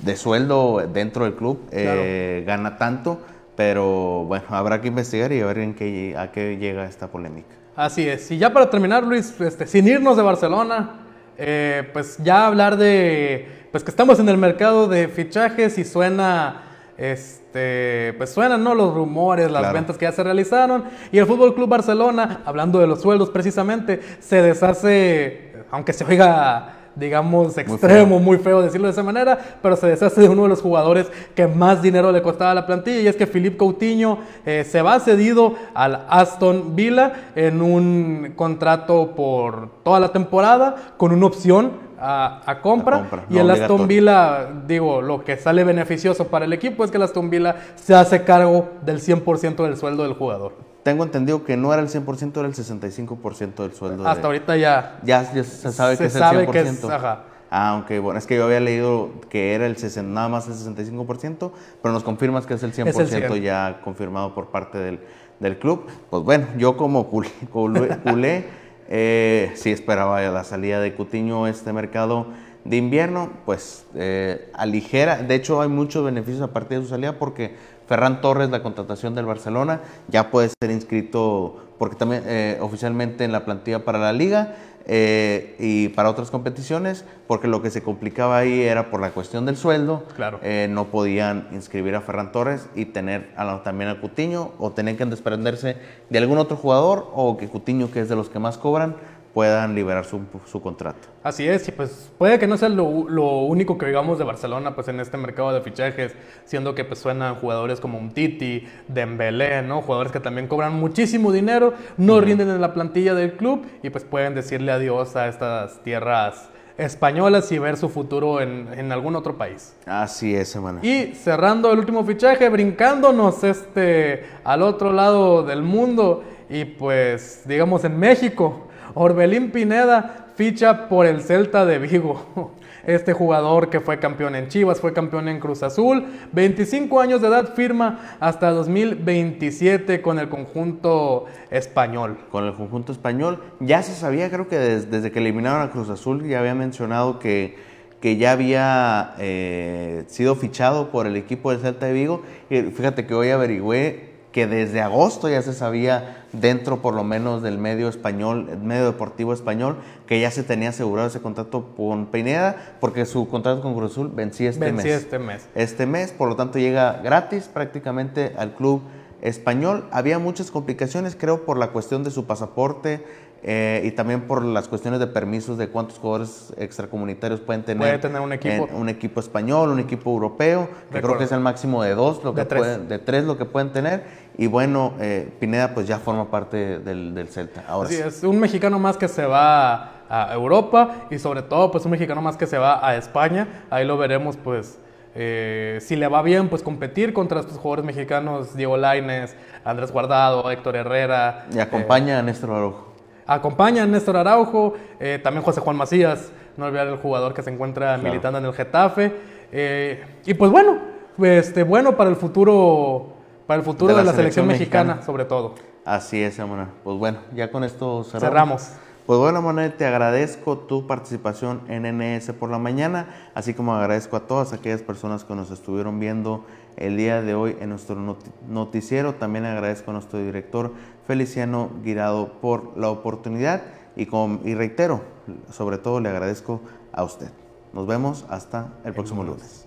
de 0.01 0.17
sueldo 0.17 0.87
dentro 0.93 1.25
del 1.25 1.35
club 1.35 1.61
eh, 1.73 2.45
gana 2.47 2.77
tanto, 2.77 3.21
pero 3.57 4.25
bueno, 4.25 4.45
habrá 4.51 4.81
que 4.81 4.89
investigar 4.89 5.33
y 5.33 5.41
a 5.41 5.47
ver 5.47 5.59
en 5.59 5.75
qué, 5.75 6.15
a 6.17 6.31
qué 6.31 6.59
llega 6.59 6.85
esta 6.85 7.09
polémica. 7.09 7.49
Así 7.75 8.07
es, 8.07 8.31
y 8.31 8.39
ya 8.39 8.53
para 8.53 8.69
terminar 8.69 9.05
Luis, 9.05 9.35
este, 9.41 9.67
sin 9.67 9.89
irnos 9.89 10.17
de 10.17 10.23
Barcelona, 10.23 11.07
eh, 11.39 11.89
pues 11.93 12.19
ya 12.23 12.47
hablar 12.47 12.77
de, 12.77 13.49
pues 13.71 13.83
que 13.83 13.91
estamos 13.91 14.19
en 14.21 14.29
el 14.29 14.37
mercado 14.37 14.89
de 14.89 15.09
fichajes 15.09 15.79
y 15.79 15.85
suena... 15.85 16.65
Este, 16.99 18.13
pues 18.19 18.31
suenan 18.31 18.65
¿no? 18.65 18.75
los 18.75 18.93
rumores, 18.93 19.51
las 19.53 19.73
ventas 19.73 19.97
que 19.97 20.05
ya 20.05 20.13
se 20.13 20.25
realizaron. 20.25 20.85
Y 21.13 21.19
el 21.19 21.27
Fútbol 21.27 21.55
Club 21.55 21.69
Barcelona, 21.69 22.43
hablando 22.45 22.81
de 22.81 22.89
los 22.89 23.01
sueldos 23.01 23.31
precisamente, 23.31 24.01
se 24.19 24.43
deshace, 24.43 25.53
aunque 25.71 25.93
se 25.93 26.05
oiga 26.05 26.75
digamos, 26.99 27.57
extremo, 27.57 28.19
muy 28.19 28.39
feo. 28.39 28.61
decirlo 28.61 28.89
de 28.89 28.93
esa 28.93 29.03
manera, 29.03 29.39
pero 29.63 29.77
se 29.77 29.87
deshace 29.87 30.21
de 30.21 30.29
uno 30.29 30.43
de 30.43 30.49
los 30.49 30.61
jugadores 30.61 31.07
que 31.35 31.47
más 31.47 31.81
dinero 31.81 32.11
le 32.11 32.23
costaba 32.23 32.51
a 32.51 32.55
la 32.55 32.67
plantilla, 32.67 33.01
y 33.01 33.07
es 33.07 33.17
que 33.17 33.27
Philippe 33.27 33.57
Coutinho 33.57 34.19
eh, 34.45 34.65
se 34.69 34.83
va 34.83 34.99
cedido 34.99 35.55
al 35.75 36.07
Aston 36.09 36.75
Villa 36.75 37.31
en 37.37 37.63
un 37.63 38.33
contrato 38.35 39.15
por 39.15 39.71
toda 39.85 40.01
la 40.01 40.09
temporada, 40.09 40.75
con 40.97 41.13
una 41.13 41.27
opción 41.27 41.88
a, 42.01 42.59
compra, 42.63 43.27
y 43.29 43.39
el 43.39 43.51
Aston 43.51 43.89
Villa, 43.89 44.49
digo, 44.67 45.03
lo 45.03 45.25
que 45.25 45.37
sale 45.37 45.65
beneficioso 45.65 46.29
para 46.29 46.45
el 46.45 46.53
equipo 46.53 46.85
es 46.85 46.91
que 46.91 46.97
el 46.97 47.03
Aston 47.03 47.31
Villa 47.31 47.57
se 47.77 47.95
hace 47.95 48.25
cargo 48.25 48.69
del 48.85 49.01
100% 49.01 49.57
del 49.65 49.77
sueldo 49.77 50.05
del 50.05 50.15
jugador. 50.15 50.55
Tengo 50.83 51.05
entendido 51.05 51.45
que 51.45 51.57
no 51.57 51.73
era 51.73 51.83
el 51.83 51.89
100%, 51.89 52.39
era 52.39 52.49
el 52.49 52.55
65% 52.55 53.55
del 53.57 53.73
sueldo. 53.73 54.09
Hasta 54.09 54.27
ahorita 54.27 54.57
ya, 54.57 55.01
ya. 55.03 55.25
se 55.25 55.73
sabe 55.73 55.97
que 55.99 56.07
es 56.07 56.15
el 56.15 56.23
100%. 56.23 56.91
ajá. 56.91 57.25
Ah, 57.51 57.71
aunque 57.71 57.99
bueno, 57.99 58.19
es 58.19 58.27
que 58.27 58.37
yo 58.37 58.45
había 58.45 58.61
leído 58.61 59.09
que 59.31 59.55
era 59.55 59.65
el 59.67 59.79
60, 59.79 60.13
nada 60.13 60.29
más 60.29 60.47
el 60.49 60.55
65%, 60.55 61.51
pero 61.83 61.95
nos 61.95 62.05
confirmas 62.05 62.45
que 62.45 62.55
es 62.55 62.63
el 62.63 62.75
100% 62.75 63.41
ya 63.41 63.81
confirmado 63.83 64.35
por 64.35 64.51
parte 64.51 64.77
del, 64.77 65.01
del, 65.41 65.59
club. 65.59 65.87
Pues 66.11 66.23
bueno, 66.23 66.47
yo 66.59 66.77
como 66.77 67.09
culé, 67.09 67.31
culé 67.51 68.45
eh, 68.89 69.53
sí 69.55 69.71
esperaba 69.71 70.21
la 70.21 70.45
salida 70.45 70.81
de 70.81 70.95
Cutiño 70.95 71.47
este 71.47 71.73
mercado 71.73 72.27
de 72.65 72.77
invierno, 72.77 73.31
pues 73.45 73.87
eh, 73.95 74.51
aligera. 74.55 75.23
De 75.23 75.35
hecho, 75.35 75.61
hay 75.61 75.69
muchos 75.69 76.05
beneficios 76.05 76.43
a 76.43 76.53
partir 76.53 76.79
de 76.79 76.85
su 76.85 76.91
salida 76.91 77.19
porque 77.19 77.55
Ferran 77.87 78.21
Torres, 78.21 78.51
la 78.51 78.63
contratación 78.63 79.15
del 79.15 79.27
Barcelona, 79.27 79.81
ya 80.09 80.31
puede 80.31 80.51
ser 80.61 80.71
inscrito 80.71 81.68
porque 81.79 81.97
también 81.97 82.25
eh, 82.27 82.59
oficialmente 82.61 83.25
en 83.25 83.33
la 83.33 83.45
plantilla 83.45 83.85
para 83.85 83.99
la 83.99 84.13
liga 84.13 84.57
eh, 84.91 85.55
y 85.59 85.89
para 85.91 86.09
otras 86.09 86.31
competiciones, 86.31 87.05
porque 87.27 87.47
lo 87.47 87.61
que 87.61 87.71
se 87.71 87.83
complicaba 87.83 88.39
ahí 88.39 88.63
era 88.63 88.91
por 88.91 89.03
la 89.03 89.11
cuestión 89.11 89.45
del 89.45 89.57
sueldo. 89.57 90.05
Claro. 90.17 90.41
Eh, 90.43 90.67
no 90.71 90.87
podían 90.87 91.47
inscribir 91.53 91.95
a 91.95 92.01
Ferran 92.01 92.33
Torres 92.33 92.69
y 92.75 92.87
tener 92.87 93.35
también 93.65 93.91
a 93.91 94.01
Cutiño, 94.01 94.53
o 94.59 94.71
tenían 94.73 94.97
que 94.97 95.05
desprenderse 95.05 95.77
de 96.09 96.19
algún 96.19 96.39
otro 96.39 96.57
jugador, 96.57 97.11
o 97.13 97.37
que 97.37 97.49
Cutiño, 97.49 97.91
que 97.91 98.01
es 98.01 98.09
de 98.09 98.17
los 98.17 98.31
que 98.31 98.39
más 98.39 98.57
cobran, 98.57 98.97
puedan 99.39 99.77
liberar 99.77 100.05
su, 100.05 100.21
su, 100.47 100.61
contrato. 100.61 101.07
Así 101.23 101.47
es, 101.47 101.69
y 101.69 101.71
pues 101.71 102.11
puede 102.19 102.41
que 102.41 102.49
no 102.49 102.57
sea 102.57 102.69
lo, 102.69 103.09
lo, 103.09 103.43
único 103.43 103.79
que 103.79 103.87
digamos 103.87 104.19
de 104.19 104.25
Barcelona 104.25 104.75
pues 104.75 104.89
en 104.89 104.99
este 104.99 105.17
mercado 105.17 105.53
de 105.53 105.61
fichajes, 105.61 106.13
siendo 106.45 106.75
que 106.75 106.85
pues 106.85 106.99
suenan 106.99 107.37
jugadores 107.37 107.79
como 107.79 107.99
un 107.99 108.11
Titi, 108.11 108.67
Dembélé, 108.89 109.63
¿no? 109.63 109.81
Jugadores 109.81 110.11
que 110.11 110.19
también 110.19 110.49
cobran 110.49 110.75
muchísimo 110.75 111.31
dinero, 111.31 111.75
no 111.97 112.21
rinden 112.21 112.49
en 112.49 112.61
la 112.61 112.75
plantilla 112.75 113.15
del 113.15 113.35
club 113.35 113.65
y 113.81 113.91
pues 113.91 114.03
pueden 114.03 114.35
decirle 114.35 114.73
adiós 114.73 115.15
a 115.15 115.29
estas 115.29 115.85
tierras 115.85 116.49
españolas 116.77 117.53
y 117.53 117.61
ver 117.61 117.77
su 117.77 117.89
futuro 117.89 118.41
en, 118.41 118.67
en 118.77 118.91
algún 118.91 119.15
otro 119.15 119.39
país. 119.39 119.77
Así 119.87 120.35
es, 120.35 120.53
hermano. 120.57 120.81
Y 120.83 121.15
cerrando 121.15 121.71
el 121.71 121.79
último 121.79 122.05
fichaje, 122.05 122.49
brincándonos 122.49 123.45
este 123.45 124.25
al 124.43 124.63
otro 124.63 124.93
lado 124.93 125.45
del 125.45 125.63
mundo 125.63 126.25
y 126.51 126.65
pues 126.65 127.43
digamos 127.47 127.85
en 127.85 127.97
México, 128.01 128.68
Orbelín 128.99 129.53
Pineda 129.53 130.27
ficha 130.35 130.89
por 130.89 131.07
el 131.07 131.21
Celta 131.23 131.65
de 131.65 131.79
Vigo. 131.79 132.53
Este 132.87 133.13
jugador 133.13 133.69
que 133.69 133.81
fue 133.81 133.99
campeón 133.99 134.35
en 134.35 134.49
Chivas, 134.49 134.81
fue 134.81 134.95
campeón 134.95 135.29
en 135.29 135.41
Cruz 135.41 135.63
Azul, 135.63 136.07
25 136.33 137.01
años 137.01 137.21
de 137.21 137.29
edad, 137.29 137.53
firma 137.55 138.17
hasta 138.19 138.51
2027 138.51 140.01
con 140.01 140.19
el 140.19 140.31
conjunto 140.31 141.27
español. 141.51 142.17
Con 142.31 142.45
el 142.47 142.55
conjunto 142.55 142.93
español. 142.93 143.43
Ya 143.61 143.83
se 143.83 143.93
sabía, 143.93 144.31
creo 144.31 144.49
que 144.49 144.57
desde, 144.57 145.13
que 145.13 145.19
eliminaron 145.19 145.61
a 145.61 145.71
Cruz 145.71 145.91
Azul, 145.91 146.27
ya 146.27 146.39
había 146.39 146.55
mencionado 146.55 147.19
que, 147.19 147.59
que 148.01 148.17
ya 148.17 148.33
había 148.33 149.15
eh, 149.19 150.05
sido 150.07 150.35
fichado 150.35 150.91
por 150.91 151.07
el 151.07 151.17
equipo 151.17 151.51
del 151.51 151.61
Celta 151.61 151.87
de 151.87 151.93
Vigo. 151.93 152.23
Y 152.49 152.63
fíjate 152.63 153.07
que 153.07 153.13
hoy 153.13 153.29
averigüé 153.29 154.08
que 154.33 154.47
desde 154.47 154.81
agosto 154.81 155.29
ya 155.29 155.41
se 155.43 155.53
sabía 155.53 156.27
dentro 156.33 156.83
por 156.83 156.95
lo 156.95 157.05
menos 157.05 157.43
del 157.43 157.59
medio 157.59 157.89
español, 157.89 158.49
el 158.51 158.59
medio 158.59 158.85
deportivo 158.85 159.33
español, 159.33 159.77
que 160.07 160.21
ya 160.21 160.31
se 160.31 160.43
tenía 160.43 160.69
asegurado 160.69 161.09
ese 161.09 161.21
contrato 161.21 161.75
con 161.77 162.07
Pineda, 162.07 162.75
porque 162.81 163.07
su 163.07 163.29
contrato 163.29 163.63
con 163.63 163.75
Cruz 163.75 163.93
Azul 163.93 164.11
vencía 164.15 164.51
este 164.51 164.71
vencía 164.71 164.95
mes. 164.95 165.03
este 165.03 165.19
mes. 165.19 165.49
Este 165.55 165.87
mes, 165.87 166.13
por 166.13 166.29
lo 166.29 166.37
tanto 166.37 166.59
llega 166.59 167.01
gratis 167.03 167.45
prácticamente 167.53 168.35
al 168.37 168.55
club 168.55 168.83
español. 169.23 169.87
Había 169.91 170.19
muchas 170.19 170.51
complicaciones, 170.51 171.17
creo, 171.19 171.45
por 171.45 171.59
la 171.59 171.69
cuestión 171.69 172.05
de 172.05 172.11
su 172.11 172.27
pasaporte 172.27 173.05
eh, 173.43 173.83
y 173.85 173.93
también 173.93 174.23
por 174.23 174.45
las 174.45 174.67
cuestiones 174.69 174.99
de 175.01 175.07
permisos 175.07 175.59
de 175.59 175.69
cuántos 175.69 175.99
jugadores 175.99 176.53
extracomunitarios 176.59 177.41
pueden 177.41 177.63
tener. 177.63 177.79
Puede 177.79 177.99
tener 177.99 178.21
un 178.21 178.33
equipo. 178.33 178.69
un 178.75 178.89
equipo 178.89 179.21
español, 179.21 179.71
un 179.71 179.79
equipo 179.79 180.11
europeo, 180.11 180.69
que 180.93 181.01
creo 181.01 181.17
que 181.19 181.25
es 181.25 181.33
el 181.33 181.41
máximo 181.41 181.83
de 181.83 181.95
dos, 181.95 182.25
lo 182.25 182.33
De 182.33 182.43
que 182.43 182.49
tres. 182.49 182.61
pueden- 182.61 182.89
de 182.89 182.99
tres 182.99 183.25
lo 183.25 183.39
que 183.39 183.45
pueden 183.45 183.73
tener. 183.73 184.05
Y 184.37 184.47
bueno, 184.47 184.95
eh, 185.01 185.33
Pineda 185.41 185.75
pues 185.75 185.87
ya 185.87 185.99
forma 185.99 186.31
parte 186.31 186.79
del, 186.79 187.15
del 187.15 187.29
Celta. 187.29 187.65
Ahora 187.69 187.89
sí. 187.89 187.97
es, 187.97 188.23
un 188.23 188.39
mexicano 188.39 188.79
más 188.79 188.97
que 188.97 189.09
se 189.09 189.25
va 189.27 190.05
a 190.09 190.33
Europa 190.35 191.07
y 191.11 191.19
sobre 191.19 191.43
todo 191.43 191.71
pues 191.71 191.85
un 191.85 191.91
mexicano 191.91 192.23
más 192.23 192.37
que 192.37 192.47
se 192.47 192.59
va 192.59 192.87
a 192.87 192.97
España. 192.97 193.65
Ahí 193.71 193.85
lo 193.85 193.99
veremos 193.99 194.37
pues 194.37 194.79
eh, 195.15 195.79
si 195.81 195.97
le 195.97 196.07
va 196.07 196.23
bien 196.23 196.49
pues 196.49 196.63
competir 196.63 197.13
contra 197.13 197.41
estos 197.41 197.59
jugadores 197.59 197.85
mexicanos, 197.85 198.55
Diego 198.55 198.77
Lainez, 198.77 199.35
Andrés 199.65 199.91
Guardado, 199.91 200.49
Héctor 200.51 200.77
Herrera. 200.77 201.47
Y 201.53 201.59
acompaña 201.59 202.19
a 202.21 202.23
Néstor 202.23 202.51
Araujo. 202.51 202.88
Acompaña 203.29 203.83
a 203.83 203.87
Néstor 203.87 204.17
Araujo, 204.17 204.73
eh, 204.99 205.21
también 205.23 205.45
José 205.45 205.61
Juan 205.61 205.77
Macías, 205.77 206.33
no 206.57 206.65
olvidar 206.65 206.87
el 206.87 206.97
jugador 206.97 207.35
que 207.35 207.43
se 207.43 207.51
encuentra 207.51 207.99
militando 207.99 208.39
en 208.39 208.47
el 208.47 208.55
Getafe. 208.55 209.13
Eh, 209.53 210.03
y 210.25 210.33
pues 210.33 210.51
bueno, 210.51 210.79
este, 211.19 211.63
bueno 211.63 211.95
para 211.95 212.09
el 212.09 212.17
futuro, 212.17 213.13
para 213.47 213.59
el 213.59 213.65
futuro 213.67 213.95
de 213.95 214.03
la, 214.03 214.15
selección, 214.15 214.47
mexicana, 214.47 215.03
sobre 215.03 215.27
todo. 215.27 215.57
Así 215.85 216.23
es, 216.23 216.39
Emanuel. 216.39 216.69
Pues 216.83 216.97
bueno, 216.97 217.19
ya 217.35 217.51
con 217.51 217.65
esto 217.65 218.03
cerramos. 218.05 218.63
Cerramos. 218.63 218.89
Pues 219.05 219.19
bueno, 219.19 219.41
Manuel, 219.41 219.73
te 219.73 219.87
agradezco 219.87 220.59
tu 220.59 220.87
participación 220.87 221.63
en 221.69 221.85
NS 221.99 222.33
por 222.33 222.51
la 222.51 222.59
mañana, 222.59 223.31
así 223.35 223.55
como 223.55 223.75
agradezco 223.75 224.17
a 224.17 224.21
todas 224.21 224.53
aquellas 224.53 224.83
personas 224.83 225.25
que 225.25 225.35
nos 225.35 225.51
estuvieron 225.51 226.01
viendo 226.01 226.45
el 226.79 226.97
día 226.97 227.23
de 227.23 227.35
hoy 227.35 227.57
en 227.61 227.69
nuestro 227.71 227.97
noti- 227.97 228.31
noticiero. 228.49 229.15
También 229.15 229.45
agradezco 229.45 229.91
a 229.91 229.95
nuestro 229.95 230.19
director 230.19 230.73
Feliciano 231.07 231.71
Guirado 231.83 232.41
por 232.41 232.77
la 232.79 232.89
oportunidad 232.89 233.63
y, 233.97 234.07
con, 234.07 234.41
y 234.45 234.55
reitero, 234.55 235.03
sobre 235.51 235.79
todo 235.79 236.01
le 236.01 236.09
agradezco 236.09 236.61
a 236.93 237.05
usted. 237.05 237.29
Nos 237.73 237.87
vemos 237.87 238.25
hasta 238.31 238.73
el 238.85 238.95
próximo 238.95 239.23
lunes. 239.25 239.67